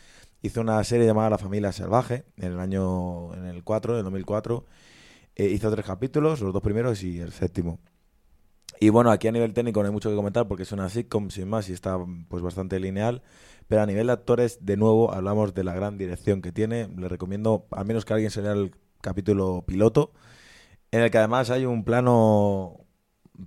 [0.42, 4.04] Hizo una serie llamada La Familia Salvaje en el año en el 4, en el
[4.06, 4.66] 2004.
[5.36, 7.80] Eh, hizo tres capítulos, los dos primeros y el séptimo.
[8.80, 11.30] Y bueno, aquí a nivel técnico no hay mucho que comentar porque es una sitcom
[11.30, 11.98] sin más y está
[12.30, 13.22] pues bastante lineal.
[13.68, 16.88] Pero a nivel de actores, de nuevo, hablamos de la gran dirección que tiene.
[16.98, 20.12] Le recomiendo, al menos que alguien se lea el capítulo piloto,
[20.92, 22.79] en el que además hay un plano,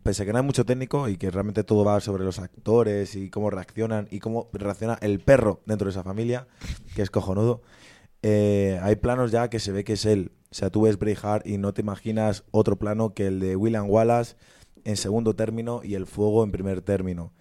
[0.03, 3.15] pese a que no hay mucho técnico y que realmente todo va sobre los actores
[3.15, 6.47] y cómo reaccionan y cómo reacciona el perro dentro de esa familia,
[6.95, 7.63] que es cojonudo.
[8.23, 10.33] Eh, hay planos ya que se ve que es él.
[10.51, 13.89] O sea, tú ves Braveheart y no te imaginas otro plano que el de William
[13.89, 14.37] Wallace
[14.85, 17.33] en segundo término y el fuego en primer término.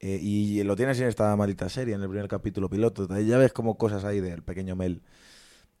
[0.00, 3.08] Eh, y lo tienes en esta maldita serie, en el primer capítulo piloto.
[3.20, 5.02] Ya ves como cosas ahí del pequeño Mel.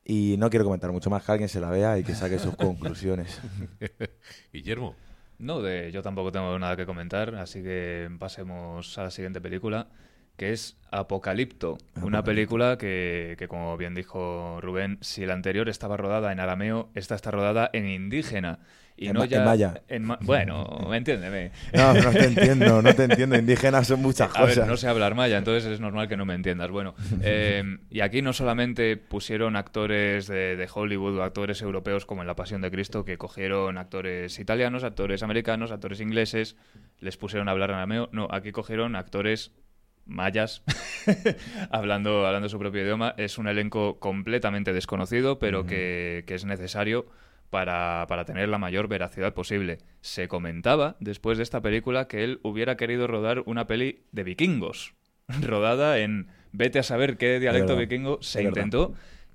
[0.04, 2.56] Y no quiero comentar mucho más, que alguien se la vea y que saque sus
[2.56, 3.40] conclusiones.
[4.52, 4.96] Guillermo.
[5.38, 9.86] No, de, yo tampoco tengo nada que comentar, así que pasemos a la siguiente película,
[10.36, 15.96] que es Apocalipto, una película que, que, como bien dijo Rubén, si la anterior estaba
[15.96, 18.58] rodada en arameo, esta está rodada en indígena.
[19.00, 19.82] Y En no ya en maya.
[19.86, 21.52] en ma- bueno, entiéndeme.
[21.72, 23.36] No, no te entiendo, no te entiendo.
[23.36, 24.56] Indígenas son muchas A cosas.
[24.56, 26.68] ver, no sé hablar maya, entonces es normal que no me entiendas.
[26.72, 32.22] Bueno, eh, y aquí no solamente pusieron actores de, de Hollywood o actores europeos como
[32.22, 36.56] en La Pasión de Cristo, que cogieron actores italianos, actores americanos, actores ingleses,
[36.98, 38.08] les pusieron a hablar en arameo.
[38.10, 39.52] No, aquí cogieron actores
[40.06, 40.64] mayas,
[41.70, 43.14] hablando, hablando su propio idioma.
[43.16, 47.06] Es un elenco completamente desconocido, pero que, que es necesario
[47.50, 49.78] para, para tener la mayor veracidad posible.
[50.00, 54.94] Se comentaba, después de esta película, que él hubiera querido rodar una peli de vikingos,
[55.42, 58.90] rodada en vete a saber qué dialecto vikingo se es verdad.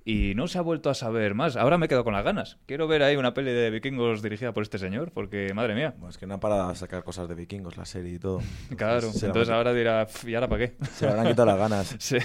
[0.06, 1.56] Y no se ha vuelto a saber más.
[1.56, 2.58] Ahora me quedo con las ganas.
[2.66, 5.94] Quiero ver ahí una peli de vikingos dirigida por este señor, porque madre mía.
[5.96, 8.40] Bueno, es que no han parado de sacar cosas de vikingos, la serie y todo.
[8.76, 9.08] Claro.
[9.14, 10.76] Entonces ahora dirá, "Pf, ¿y ahora para qué?
[10.94, 11.96] Se le habrán quitado las ganas.
[11.98, 12.18] Sí.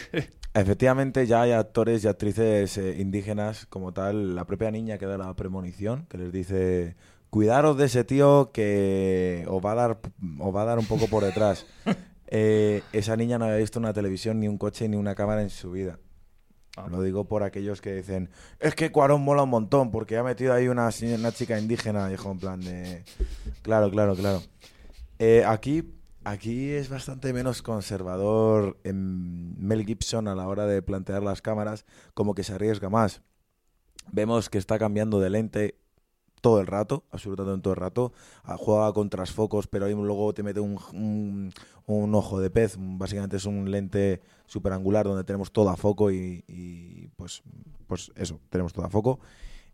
[0.54, 4.36] Efectivamente, ya hay actores y actrices eh, indígenas como tal.
[4.36, 6.96] La propia niña que da la premonición, que les dice:
[7.30, 10.00] Cuidaros de ese tío que os va a dar,
[10.40, 11.66] os va a dar un poco por detrás.
[12.28, 15.50] Eh, esa niña no había visto una televisión, ni un coche, ni una cámara en
[15.50, 15.98] su vida.
[16.88, 20.54] Lo digo por aquellos que dicen: Es que Cuarón mola un montón porque ha metido
[20.54, 22.08] ahí una, una chica indígena.
[22.08, 23.04] Dijo, en plan de.
[23.62, 24.42] Claro, claro, claro.
[25.20, 31.24] Eh, aquí, aquí es bastante menos conservador en Mel Gibson a la hora de plantear
[31.24, 33.22] las cámaras, como que se arriesga más.
[34.12, 35.76] Vemos que está cambiando de lente
[36.42, 38.14] todo el rato, absolutamente todo el rato.
[38.44, 41.54] Ah, Juega con trasfocos, pero ahí luego te mete un-
[41.98, 42.76] un ojo de pez.
[42.78, 47.42] Básicamente es un lente superangular donde tenemos todo a foco y, pues,
[47.88, 49.20] pues eso, tenemos todo a foco.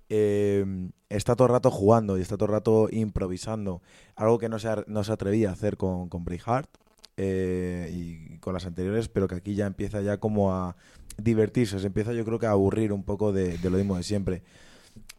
[0.08, 0.64] Eh,
[1.10, 3.82] está todo el rato jugando y está todo el rato improvisando.
[4.16, 6.70] Algo que no se, no se atrevía a hacer con, con Braveheart
[7.18, 10.76] eh, y con las anteriores, pero que aquí ya empieza ya como a
[11.18, 14.04] divertirse, se empieza yo creo que a aburrir un poco de, de lo mismo de
[14.04, 14.44] siempre.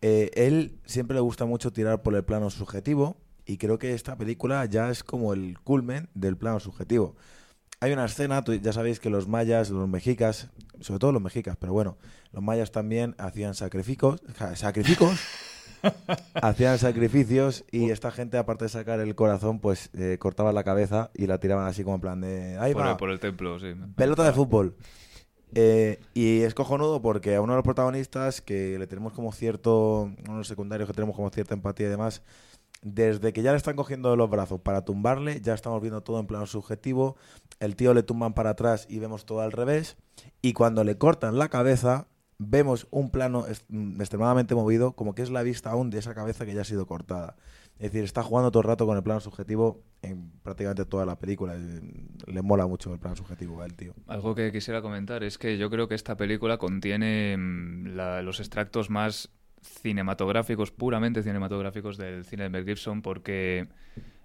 [0.03, 4.17] Eh, él siempre le gusta mucho tirar por el plano subjetivo y creo que esta
[4.17, 7.17] película ya es como el culmen del plano subjetivo.
[7.81, 11.73] Hay una escena, ya sabéis que los mayas, los mexicas, sobre todo los mexicas, pero
[11.73, 11.99] bueno,
[12.33, 14.21] los mayas también hacían sacrificos,
[14.55, 15.21] sacrificos,
[16.35, 21.11] hacían sacrificios y esta gente, aparte de sacar el corazón, pues eh, cortaban la cabeza
[21.15, 22.57] y la tiraban así como en plan de...
[22.59, 23.75] Ahí Por, va, el, por el templo, sí.
[23.95, 24.75] pelota de fútbol.
[25.55, 30.03] Eh, y es cojonudo porque a uno de los protagonistas, que le tenemos como cierto,
[30.03, 32.23] uno de los secundarios que tenemos como cierta empatía y demás,
[32.89, 36.21] desde que ya le están cogiendo de los brazos para tumbarle, ya estamos viendo todo
[36.21, 37.17] en plano subjetivo,
[37.59, 39.97] el tío le tumban para atrás y vemos todo al revés,
[40.41, 42.07] y cuando le cortan la cabeza,
[42.39, 46.47] vemos un plano mm, extremadamente movido, como que es la vista aún de esa cabeza
[46.47, 47.35] que ya ha sido cortada.
[47.79, 51.19] Es decir, está jugando todo el rato con el plano subjetivo en prácticamente toda la
[51.19, 51.57] película.
[51.57, 53.95] y Le mola mucho el plano subjetivo al tío.
[54.07, 58.39] Algo que quisiera comentar es que yo creo que esta película contiene mm, la- los
[58.41, 59.31] extractos más
[59.67, 63.69] cinematográficos, puramente cinematográficos del cine de Mel Gibson, porque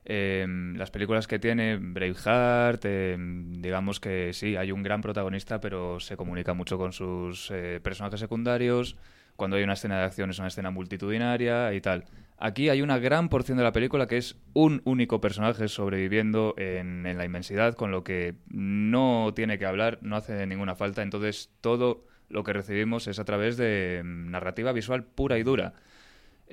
[0.03, 5.99] eh, las películas que tiene Braveheart, eh, digamos que sí, hay un gran protagonista, pero
[5.99, 8.97] se comunica mucho con sus eh, personajes secundarios.
[9.35, 12.05] Cuando hay una escena de acción es una escena multitudinaria y tal.
[12.37, 17.05] Aquí hay una gran porción de la película que es un único personaje sobreviviendo en,
[17.05, 21.03] en la inmensidad, con lo que no tiene que hablar, no hace ninguna falta.
[21.03, 25.73] Entonces todo lo que recibimos es a través de mm, narrativa visual pura y dura.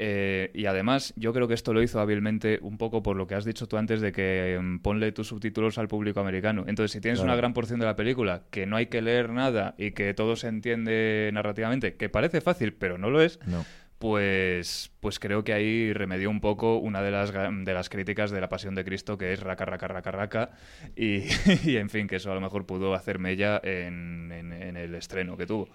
[0.00, 3.34] Eh, y además, yo creo que esto lo hizo hábilmente un poco por lo que
[3.34, 6.64] has dicho tú antes de que mm, ponle tus subtítulos al público americano.
[6.68, 7.32] Entonces, si tienes Claro.
[7.32, 10.36] una gran porción de la película que no hay que leer nada y que todo
[10.36, 13.64] se entiende narrativamente, que parece fácil, pero no lo es, No.
[13.98, 18.40] Pues, pues creo que ahí remedió un poco una de las, de las críticas de
[18.40, 20.50] la Pasión de Cristo, que es raca, raca, raca, raca.
[20.96, 21.24] Y,
[21.64, 24.94] y, en fin, que eso a lo mejor pudo hacer mella en, en- en el
[24.94, 25.68] estreno que tuvo.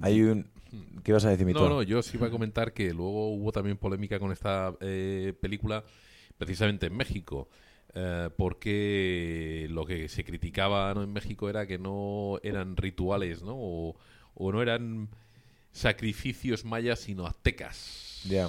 [0.00, 0.50] Hay un...
[1.02, 1.64] ¿Qué ibas a decir, Mito?
[1.64, 5.32] No, no, yo sí iba a comentar que luego hubo también polémica con esta eh,
[5.40, 5.82] película,
[6.36, 7.48] precisamente en México.
[7.94, 11.02] eh, porque lo que se criticaba ¿no?
[11.02, 13.54] en México era que no eran rituales, ¿no?
[13.56, 13.96] O,
[14.34, 15.08] o no eran
[15.72, 18.22] sacrificios mayas, sino aztecas.
[18.28, 18.48] Ya.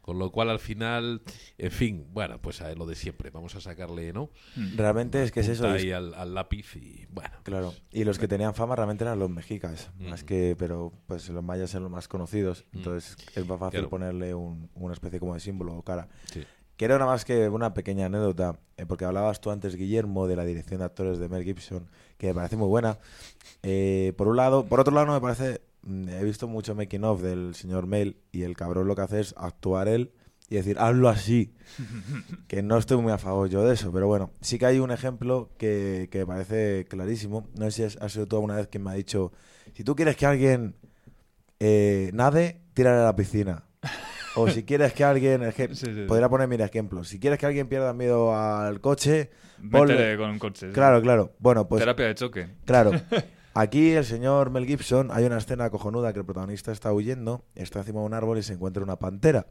[0.00, 1.20] Con lo cual, al final,
[1.58, 3.30] en fin, bueno, pues a lo de siempre.
[3.30, 4.30] Vamos a sacarle, ¿no?
[4.74, 5.68] Realmente es que es eso.
[5.68, 7.36] Ahí al, al lápiz y, bueno.
[7.42, 7.74] Claro.
[7.92, 9.90] Y los que tenían fama realmente eran los mexicas.
[9.98, 10.26] Más Mm.
[10.26, 12.64] que, pero pues los mayas eran los más conocidos.
[12.72, 12.78] Mm.
[12.78, 13.90] Entonces es más fácil Claro.
[13.90, 16.08] ponerle un- una especie como de símbolo o cara.
[16.32, 16.44] Sí.
[16.78, 20.34] Que era nada más que una pequeña anécdota, eh, porque hablabas tú antes, Guillermo, de
[20.34, 22.98] la dirección de actores de Mel Gibson, que me parece muy buena.
[23.62, 25.60] Eh, por un lado, por otro lado, no me parece.
[25.82, 29.20] Mm, He visto mucho making of del señor Mel y el cabrón lo que hace
[29.20, 30.12] es actuar él
[30.48, 31.54] y decir, hazlo así.
[32.48, 34.90] que no estoy muy a favor yo de eso, pero bueno, sí que hay un
[34.90, 37.46] ejemplo que, que me parece clarísimo.
[37.58, 39.32] No sé si has, has sido tú alguna vez quien me ha dicho:
[39.74, 40.74] si tú quieres que alguien
[41.60, 43.64] eh, nade, tírale a la piscina.
[44.36, 45.42] O si quieres que alguien.
[45.42, 46.04] Es que Sí, sí, sí.
[46.06, 47.08] podría poner mil ejemplos.
[47.08, 50.72] Si quieres que alguien pierda miedo al coche, ponle- Métele con coches.
[50.74, 51.34] Claro, claro.
[51.38, 52.48] Bueno, pues Terapia de choque.
[52.64, 52.92] claro.
[53.52, 57.80] Aquí el señor Mel Gibson, hay una escena cojonuda que el protagonista está huyendo, está
[57.80, 59.48] encima de un árbol y se encuentra una pantera.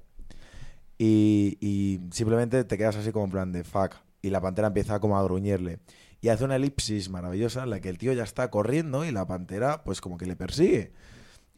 [0.97, 3.95] Y, simplemente te quedas así como en plan de fuck.
[4.21, 5.79] Y la pantera empieza como a gruñirle.
[6.21, 9.25] Y hace una elipsis maravillosa en la que el tío ya está corriendo y la
[9.25, 10.91] pantera pues como que le persigue.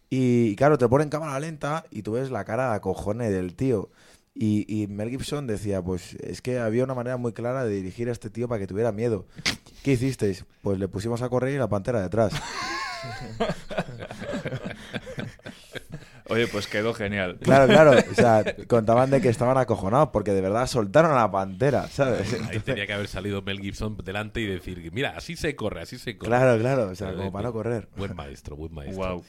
[0.09, 3.55] Y claro, te pone en cámara lenta y tú ves la cara a cojones del
[3.55, 3.89] tío.
[4.33, 8.07] Y, y Mel Gibson decía, pues es que había una manera muy clara de dirigir
[8.09, 9.25] a este tío para que tuviera miedo.
[9.83, 10.45] ¿Qué hicisteis?
[10.61, 12.33] Pues le pusimos a correr y la pantera detrás.
[16.31, 17.37] Oye, pues quedó genial.
[17.41, 17.91] Claro, claro.
[18.11, 22.33] O sea, contaban de que estaban acojonados porque de verdad soltaron a la pantera, ¿sabes?
[22.49, 25.97] Ahí tenía que haber salido Mel Gibson delante y decir, mira, así se corre, así
[25.97, 26.29] se corre.
[26.29, 26.89] claro, claro.
[26.89, 27.89] O sea, Vale, como para no correr.
[27.97, 29.15] Buen maestro, buen maestro.
[29.15, 29.23] Wow.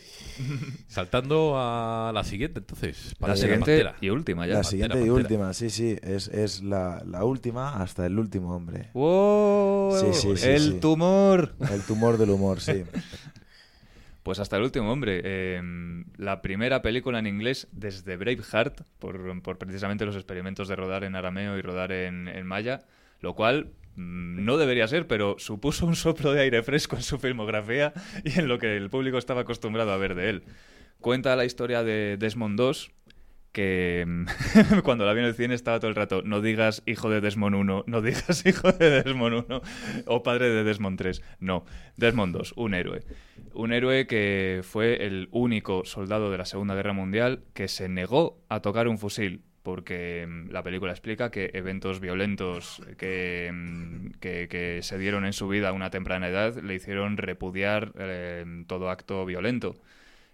[0.86, 3.14] Saltando a la siguiente, entonces.
[3.18, 3.96] para La siguiente Pantera.
[4.00, 4.54] y última ya.
[4.54, 5.14] La Pantera, siguiente y pantera.
[5.14, 5.96] última, sí, sí.
[6.02, 8.90] Es, es la, la última hasta el último hombre.
[8.94, 9.96] ¡Wow!
[10.00, 10.78] Sí, sí, sí, el sí.
[10.80, 11.54] tumor.
[11.70, 12.84] El tumor del humor, sí.
[14.22, 15.20] Pues hasta el último hombre.
[15.24, 15.60] Eh,
[16.16, 21.16] la primera película en inglés desde Braveheart, por, por precisamente los experimentos de rodar en
[21.16, 22.82] arameo y rodar en, en maya,
[23.20, 27.18] lo cual mm, no debería ser, pero supuso un soplo de aire fresco en su
[27.18, 27.92] filmografía
[28.24, 30.44] y en lo que el público estaba acostumbrado a ver de él.
[31.00, 32.92] Cuenta la historia de Desmond II,
[33.52, 37.10] que mm, cuando la vi en el cine estaba todo el rato, no digas hijo
[37.10, 39.62] de Desmond 1, no digas hijo de Desmond 1
[40.06, 41.22] o padre de Desmond 3.
[41.40, 41.64] No,
[41.96, 43.00] Desmond II, un héroe.
[43.54, 48.42] Un héroe que fue el único soldado de la Segunda Guerra Mundial que se negó
[48.48, 49.42] a tocar un fusil.
[49.62, 55.32] Porque mm, la película explica que eventos violentos que, mm, que, que se dieron en
[55.32, 59.76] su vida a una temprana edad le hicieron repudiar eh, todo acto violento.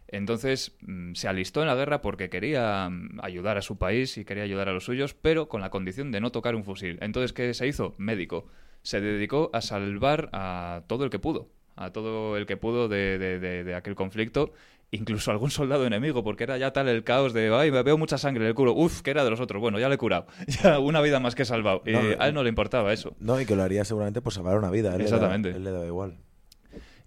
[0.08, 4.24] Entonces mm, se alistó en la guerra porque quería mm, ayudar a su país y
[4.24, 6.98] quería ayudar a los suyos, pero con la condición de no tocar un fusil.
[7.02, 7.94] Entonces, ¿qué se hizo?
[7.98, 8.46] Médico.
[8.82, 13.18] Se dedicó a salvar a todo el que pudo, a todo el que pudo de,
[13.18, 14.52] de- de- de aquel conflicto,
[14.90, 17.98] incluso a algún soldado enemigo, porque era ya tal el caos de, ay, me veo
[17.98, 19.98] mucha sangre en el culo, uf, que era de los otros, bueno, ya le he
[19.98, 20.26] curado,
[20.62, 21.82] ya una vida más que he salvado.
[21.84, 23.14] Y a él no le importaba eso.
[23.20, 24.92] No, y que lo haría seguramente por salvar una vida.
[24.92, 25.50] Él le da- Exactamente.
[25.50, 26.16] él le daba igual.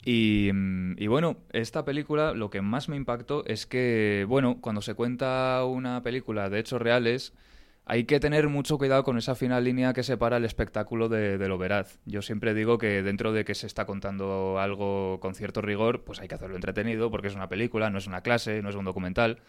[0.03, 4.81] Y, mm, y bueno, esta película lo que más me impactó es que, bueno, cuando
[4.81, 7.33] se cuenta una película de hechos reales,
[7.85, 11.47] hay que tener mucho cuidado con esa fina línea que separa el espectáculo de, de
[11.47, 11.99] lo veraz.
[12.05, 16.19] Yo siempre digo que dentro de que se está contando algo con cierto rigor, pues
[16.19, 18.85] hay que hacerlo entretenido porque es una película, no es una clase, no es un
[18.85, 19.41] documental.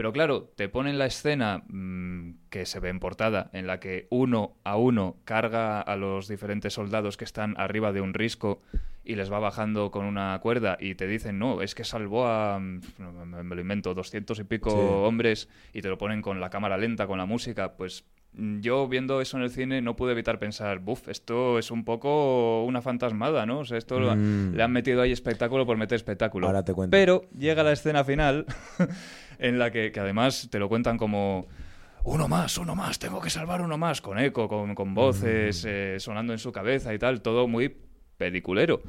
[0.00, 4.06] Pero claro, te ponen la escena mm, que se ve en portada, en la que
[4.08, 8.62] uno a uno carga a los diferentes soldados que están arriba de un risco
[9.04, 12.58] y les va bajando con una cuerda y te dicen, no, es que salvó a,
[12.58, 12.80] mm,
[13.44, 15.06] me lo invento, doscientos y pico Sí.
[15.06, 18.88] hombres y te lo ponen con la cámara lenta, con la música, pues mm, yo
[18.88, 22.80] viendo eso en el cine no pude evitar pensar, buf, esto es un poco una
[22.80, 23.58] fantasmada, ¿no?
[23.58, 24.54] O sea, esto lo- Mm.
[24.54, 26.46] le han metido ahí espectáculo por meter espectáculo.
[26.46, 26.90] Ahora te cuento.
[26.92, 28.46] Pero llega la escena final
[29.40, 31.48] en la que, que además te lo cuentan como
[32.04, 35.96] uno más, uno más, tengo que salvar uno más, con eco, con, con voces eh,
[35.98, 37.76] sonando en su cabeza y tal, todo muy
[38.16, 38.82] peliculero.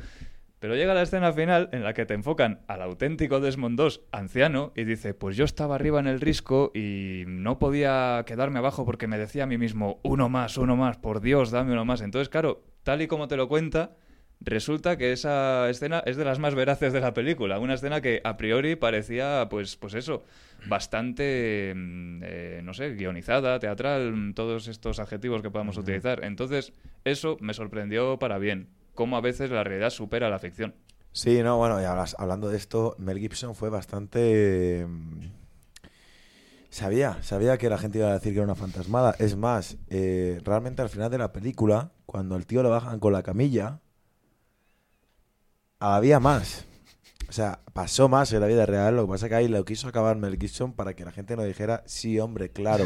[0.59, 4.71] Pero llega la escena final en la que te enfocan al auténtico Desmond II, anciano,
[4.75, 9.07] y dice, pues yo estaba arriba en el risco y no podía quedarme abajo porque
[9.07, 12.01] me decía a mí mismo, uno más, uno más, por Dios, dame uno más.
[12.01, 13.95] Entonces, claro, tal y como te lo cuenta,
[14.41, 17.59] resulta que esa escena es de las más veraces de la película.
[17.59, 20.23] Una escena que a priori parecía, pues, pues eso,
[20.67, 26.23] bastante, mm, eh, no sé, guionizada, teatral, mm, todos estos adjetivos que podamos utilizar.
[26.23, 26.73] Entonces,
[27.05, 28.69] eso me sorprendió para bien.
[28.95, 30.73] Cómo a veces la realidad supera la ficción.
[31.13, 34.85] Sí, no, bueno, y hablando de esto, Mel Gibson fue bastante...
[34.87, 35.41] mm,
[36.71, 39.13] Sabía, sabía que la gente iba a decir que era una fantasmada.
[39.19, 43.11] Es más, eh, realmente al final de la película, cuando al tío lo bajan con
[43.11, 43.81] la camilla,
[45.81, 46.65] había más.
[47.27, 48.95] O sea, pasó más en la vida real.
[48.95, 51.35] Lo que pasa es que ahí lo quiso acabar Mel Gibson para que la gente
[51.35, 52.85] no dijera, sí, hombre, claro.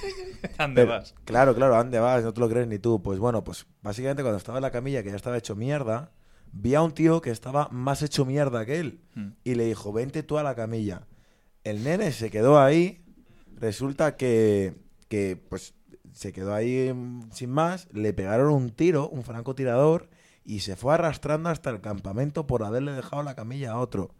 [0.58, 1.14] ¿Dónde Pero- vas?
[1.24, 2.22] Claro, claro, ¿a dónde vas?
[2.24, 3.02] No te lo crees ni tú.
[3.02, 6.10] Pues bueno, pues básicamente cuando estaba en la camilla, que ya estaba hecho mierda,
[6.52, 9.00] vi a un tío que estaba más hecho mierda que él.
[9.14, 9.28] Mm.
[9.44, 11.06] Y le dijo, vente tú a la camilla.
[11.64, 13.04] El nene se quedó ahí.
[13.58, 14.74] Resulta que,
[15.08, 15.74] que pues,
[16.12, 16.92] se quedó ahí
[17.32, 17.88] sin más.
[17.92, 20.08] Le pegaron un tiro, un francotirador,
[20.46, 24.14] y se fue arrastrando hasta el campamento por haberle dejado la camilla a otro.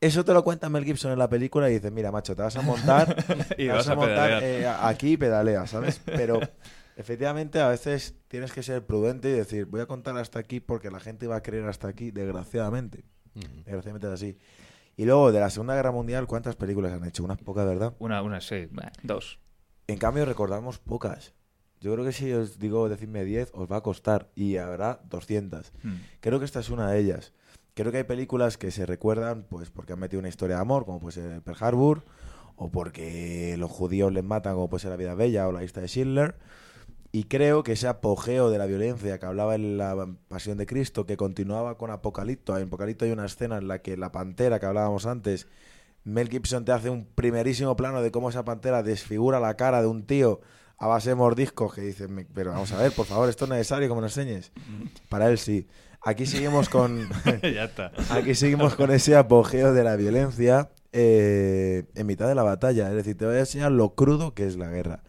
[0.00, 2.56] Eso te lo cuenta Mel Gibson en la película y dice, mira, macho, te vas
[2.56, 3.16] a montar,
[3.58, 6.00] Y te vas a montar eh, aquí y pedaleas, ¿sabes?
[6.04, 6.38] Pero
[6.96, 10.90] efectivamente a veces tienes que ser prudente y decir, voy a contar hasta aquí porque
[10.90, 13.04] la gente va a creer hasta aquí, desgraciadamente.
[13.34, 14.38] Desgraciadamente es así.
[14.96, 17.24] Y luego, de la Segunda Guerra Mundial, ¿cuántas películas han hecho?
[17.24, 17.94] Unas pocas, ¿verdad?
[17.98, 18.68] Una, una, sí.
[19.02, 19.38] Dos.
[19.86, 21.34] En cambio, recordamos pocas.
[21.80, 24.28] Yo creo que si os digo decirme 10, os va a costar.
[24.34, 25.72] Y habrá 200.
[25.82, 25.94] Mm.
[26.20, 27.32] Creo que esta es una de ellas.
[27.74, 30.84] Creo que hay películas que se recuerdan pues porque han metido una historia de amor,
[30.84, 32.04] como puede ser Pearl Harbor,
[32.56, 35.80] o porque los judíos les matan, como puede ser La vida bella o La lista
[35.80, 36.34] de Schindler.
[37.12, 41.06] Y creo que ese apogeo de la violencia que hablaba en la Pasión de Cristo,
[41.06, 42.56] que continuaba con Apocalipto.
[42.58, 45.46] En Apocalipto hay una escena en la que la pantera que hablábamos antes,
[46.04, 49.88] Mel Gibson te hace un primerísimo plano de cómo esa pantera desfigura la cara de
[49.88, 50.40] un tío
[50.78, 53.50] a base de mordiscos que dicen, "Me- pero vamos a ver, por favor, esto es
[53.50, 54.52] necesario que me lo enseñes.
[55.08, 55.66] Para él sí.
[56.02, 57.08] Aquí seguimos con
[57.42, 57.90] ya está.
[58.10, 62.88] aquí seguimos con ese apogeo de la violencia eh, en mitad de la batalla.
[62.88, 65.02] Es decir, te voy a enseñar lo crudo que es la guerra.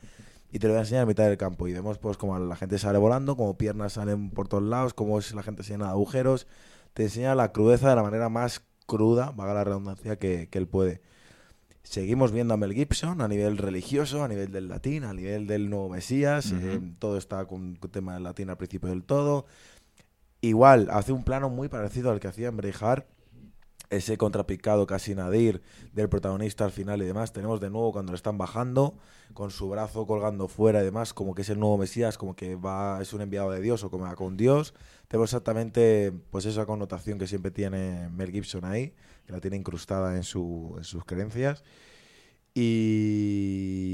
[0.52, 1.68] Y te lo voy a enseñar en mitad del campo.
[1.68, 5.20] Y vemos pues como la gente sale volando, como piernas salen por todos lados, como
[5.20, 6.48] es la gente se llena de agujeros.
[6.96, 10.68] Te enseña la crudeza de la manera más cruda, vaga la redundancia, que, que él
[10.68, 11.02] puede.
[11.90, 15.72] Seguimos viendo a Mel Gibson a nivel religioso, a nivel del latín, a nivel del
[15.72, 16.52] nuevo Mesías.
[16.52, 19.48] Eh, todo está con, con tema del latín al principio del todo.
[20.40, 23.08] Igual, hace un plano muy parecido al que hacía en Braveheart.
[23.90, 25.62] Ese contrapicado casi nadir
[25.94, 27.34] del protagonista al final y demás.
[27.34, 28.96] Tenemos de nuevo cuando lo están bajando,
[29.34, 32.56] con su brazo colgando fuera y demás, como que es el nuevo Mesías, como que
[32.56, 34.76] va, es un enviado de Dios o como va con Dios.
[35.08, 38.94] Tenemos exactamente pues esa connotación que siempre tiene Mel Gibson ahí,
[39.26, 41.64] que la tiene incrustada en, su, en sus creencias.
[42.54, 43.90] Y.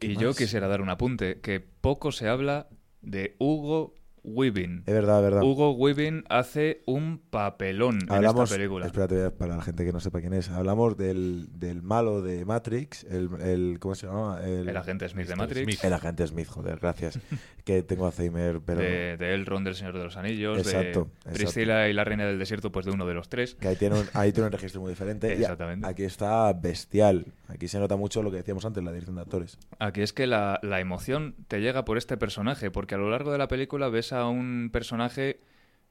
[0.00, 2.68] ¿qué Y yo quisiera dar un apunte, que poco se habla
[3.02, 3.94] de Hugo
[4.24, 4.82] Weaving.
[4.86, 5.42] Es verdad, es verdad.
[5.42, 8.86] Hugo Weaving hace un papelón Hablamos, en esta película.
[8.86, 12.44] espérate, a- para la gente que no sepa quién es, hablamos del, del malo de
[12.44, 14.40] Matrix, el, el- ¿cómo se llama?
[14.42, 15.36] El, El agente Smith de.
[15.36, 15.84] Matrix, Smith.
[15.84, 17.18] el agente Smith, joder, gracias.
[17.64, 21.32] que tengo Alzheimer, pero de, de Elrond del Señor de los Anillos, Exacto, de exacto.
[21.34, 23.54] Priscila y la Reina del Desierto, pues de uno de los tres.
[23.54, 25.28] que ahí tiene un, ahí tiene un registro muy diferente.
[25.28, 25.86] Y a- Exactamente.
[25.86, 27.26] aquí está bestial.
[27.48, 29.58] Aquí se nota mucho lo que decíamos antes, la dirección de actores.
[29.78, 33.30] Aquí es que la, la emoción te llega por este personaje, porque a lo largo
[33.32, 35.40] de la película ves a un personaje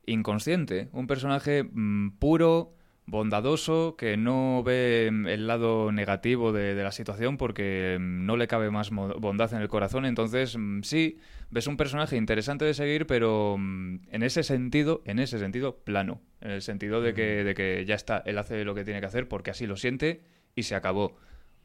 [0.05, 2.73] inconsciente, un personaje mm, puro,
[3.05, 8.37] bondadoso, que no ve mm, el lado negativo de, de la situación porque mm, no
[8.37, 10.05] le cabe más bondad en el corazón.
[10.05, 11.17] Entonces, mm, sí,
[11.49, 16.21] ves un personaje interesante de seguir, pero en ese sentido, en ese sentido, plano.
[16.41, 19.05] En el sentido de que, de que ya está, él hace lo que tiene que
[19.05, 20.21] hacer porque así lo siente
[20.55, 21.15] y se acabó.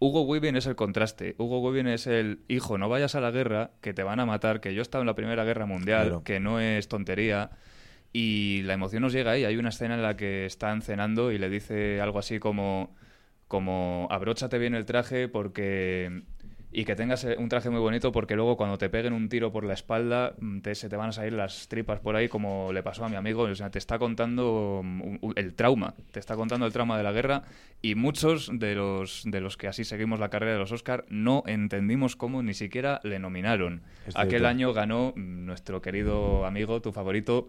[0.01, 1.35] Hugo Weaving es el contraste.
[1.39, 4.61] Hugo Weaving es el hijo, no vayas a la guerra, que te van a matar,
[4.61, 6.23] que yo he estado en la Primera Guerra Mundial, Claro.
[6.25, 7.51] que no es tontería.
[8.13, 9.45] Y la emoción nos llega ahí.
[9.45, 12.95] Hay una escena en la que están cenando y le dice algo así como,
[13.49, 16.23] como abróchate bien el traje porque
[16.71, 19.51] y que tengas eh, un traje muy bonito porque luego cuando te peguen un tiro
[19.51, 22.73] por la espalda mm, te, se te van a salir las tripas por ahí como
[22.73, 23.43] le pasó a mi amigo.
[23.43, 27.13] O sea, te está contando mm, el trauma, te está contando el trauma de la
[27.13, 27.45] guerra
[27.81, 31.43] y muchos de los, de los que así seguimos la carrera de los Oscar no
[31.47, 33.83] entendimos cómo ni siquiera le nominaron.
[34.15, 37.49] Aquel año ganó mm, nuestro querido amigo, tu favorito,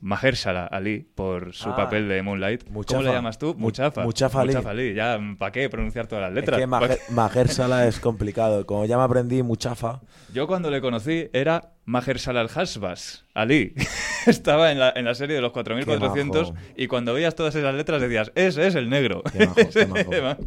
[0.00, 2.64] Mahershala Ali por su Ah, papel de Moonlight.
[2.64, 3.02] ¿Cómo Muchafa.
[3.02, 3.54] le llamas tú?
[3.54, 4.02] Mu- Muchafa.
[4.04, 4.94] Muchafa Ali.
[4.94, 6.58] Ya, ¿para qué pronunciar todas las letras?
[6.58, 8.64] Es que Maher, Mahershala es complicado.
[8.66, 10.00] Como ya me aprendí muchafa,
[10.32, 13.74] Yo cuando le conocí era Mahershala al-Hasbas, Ali.
[14.26, 16.64] Estaba en la, en la serie de los 4400 majo.
[16.76, 19.22] y cuando veías todas esas letras decías, ese es el negro.
[19.32, 20.40] Qué majo, qué majo.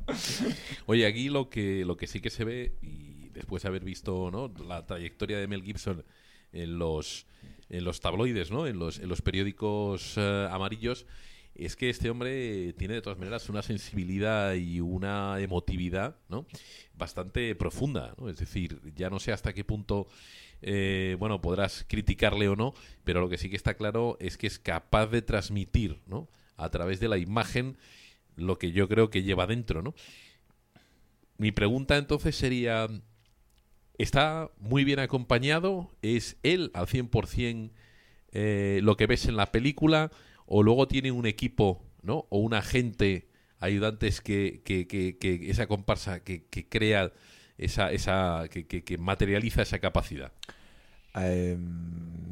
[0.86, 4.30] Oye, aquí lo que, lo que sí que se ve, y después de haber visto
[4.32, 4.52] ¿no?
[4.68, 6.04] la trayectoria de Mel Gibson
[6.52, 7.26] en los,
[7.70, 8.68] en los tabloides, ¿no?
[8.68, 11.06] en, los, en los periódicos eh, amarillos,
[11.56, 16.46] es que este hombre tiene de todas maneras una sensibilidad y una emotividad ¿no?
[16.94, 18.16] bastante profunda.
[18.28, 20.08] Es decir, ya no sé hasta qué punto
[20.62, 24.48] eh, bueno, podrás criticarle o no, pero lo que sí que está claro es que
[24.48, 26.30] es capaz de transmitir ¿no?
[26.58, 27.78] a través de la imagen
[28.36, 29.94] lo que yo creo que lleva dentro, ¿no?
[31.38, 32.88] Mi pregunta entonces sería,
[34.00, 37.72] está muy bien acompañado, es él al 100%
[38.32, 40.12] eh, lo que ves en la película,
[40.46, 42.26] o luego tiene un equipo, ¿no?
[42.30, 43.28] O un agente,
[43.60, 47.12] ayudantes que, que, que, que esa comparsa que, que crea
[47.58, 50.32] esa, esa que, que, que materializa esa capacidad.
[51.16, 51.58] Eh,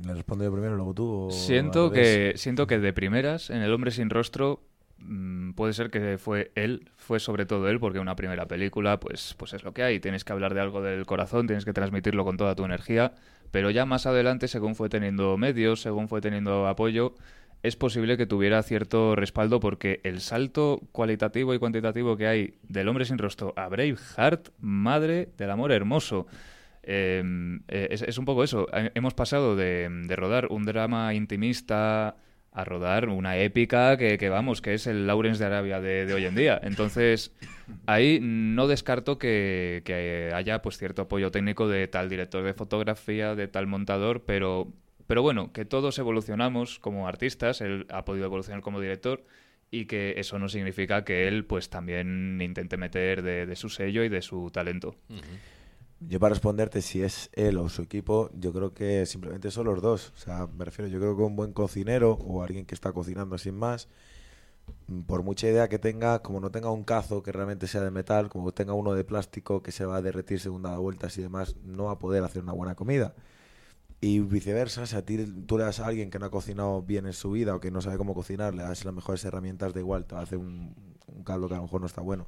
[0.05, 1.27] ¿Le respondo yo primero, luego tú?
[1.27, 4.61] o Siento que, siento que de primeras, en El hombre sin rostro,
[4.99, 9.35] mm, puede ser que fue él, fue sobre todo él, porque una primera película, pues,
[9.37, 9.99] pues es lo que hay.
[9.99, 13.13] Tienes que hablar de algo del corazón, tienes que transmitirlo con toda tu energía.
[13.51, 17.15] Pero ya más adelante, según fue teniendo medios, según fue teniendo apoyo,
[17.63, 22.87] es posible que tuviera cierto respaldo porque el salto cualitativo y cuantitativo que hay del
[22.87, 26.27] hombre sin rostro a Braveheart, madre del amor hermoso.
[26.83, 27.23] Eh,
[27.67, 28.67] eh, es, es un poco eso.
[28.71, 32.15] Hemos pasado de, de rodar un drama intimista
[32.57, 36.25] a rodar una épica que, que, vamos, que es el Lawrence de Arabia de, hoy
[36.25, 36.59] en día.
[36.63, 37.31] Entonces,
[37.85, 43.47] ahí no descarto que, haya pues cierto apoyo técnico de tal director de fotografía, de
[43.47, 44.73] tal montador, pero,
[45.05, 49.23] pero bueno, que todos evolucionamos como artistas, él ha podido evolucionar como director
[49.69, 54.09] y que eso no significa que él pues también intente meter de su sello y
[54.09, 54.95] de su talento.
[55.99, 59.81] Yo para responderte si es él o su equipo, yo creo que simplemente son los
[59.81, 60.13] dos.
[60.15, 63.37] O sea, me refiero, yo creo que un buen cocinero o alguien que está cocinando
[63.37, 63.87] sin más,
[64.87, 67.91] mm, por mucha idea que tenga, como no tenga un cazo que realmente sea de
[67.91, 71.21] metal, como tenga uno de plástico que se va a derretir según da vueltas y
[71.21, 73.15] demás, no va a poder hacer una buena comida.
[73.99, 75.17] Y viceversa, si a ti
[75.47, 77.71] tú le das a alguien que no ha cocinado bien en su vida o que
[77.71, 80.37] no sabe cómo cocinar, le das las mejores herramientas, de igual, te va a hacer
[80.37, 80.75] un,
[81.07, 82.27] un caldo que a lo mejor no está bueno.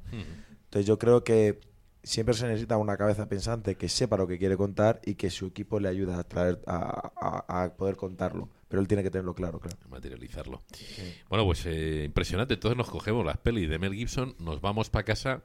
[0.64, 1.60] Entonces yo creo que
[2.02, 5.46] siempre se necesita una cabeza pensante que sepa lo que quiere contar y que su
[5.46, 7.12] equipo le ayude a, traer, a,
[7.48, 8.48] a- a poder contarlo.
[8.68, 9.76] Pero él tiene que tenerlo claro, claro.
[9.88, 10.62] materializarlo.
[11.28, 12.54] Bueno, pues eh, impresionante.
[12.54, 15.42] Entonces nos cogemos las pelis de Mel Gibson, nos vamos para casa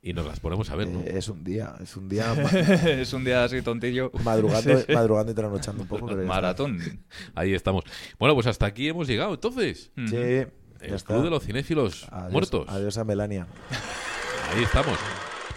[0.00, 1.00] y nos las ponemos a ver, ¿no?
[1.00, 2.32] Eh, es un día, es un día
[2.86, 4.10] es un día así tontillo.
[4.24, 6.06] madrugando, madrugando y trasnochando un poco.
[6.06, 6.24] Pero.
[6.24, 6.78] Maratón.
[7.34, 7.84] Ahí estamos.
[8.18, 9.90] Bueno, pues hasta aquí hemos llegado, entonces.
[9.94, 10.50] Sí, El
[10.88, 11.12] ya está.
[11.14, 12.66] Club de los Cinéfilos Adiós- Muertos.
[12.68, 13.46] Adiós a Melania.
[14.54, 14.96] Ahí estamos.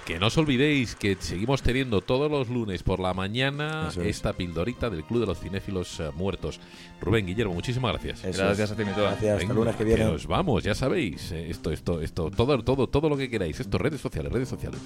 [0.05, 4.07] Que no os olvidéis que seguimos teniendo todos los lunes por la mañana Eso es.
[4.17, 6.59] esta pildorita del Club de los Cinéfilos eh, Muertos.
[6.99, 8.23] Rubén, Guillermo, muchísimas gracias.
[8.25, 8.73] Eso Gracias es.
[8.73, 8.83] a ti.
[8.95, 10.05] Gracias, hasta lunes que viene.
[10.05, 11.31] nos vamos, ya sabéis.
[11.31, 13.59] eh, Esto, esto, esto, todo, todo, todo lo que queráis.
[13.59, 14.79] Esto, redes sociales, redes sociales.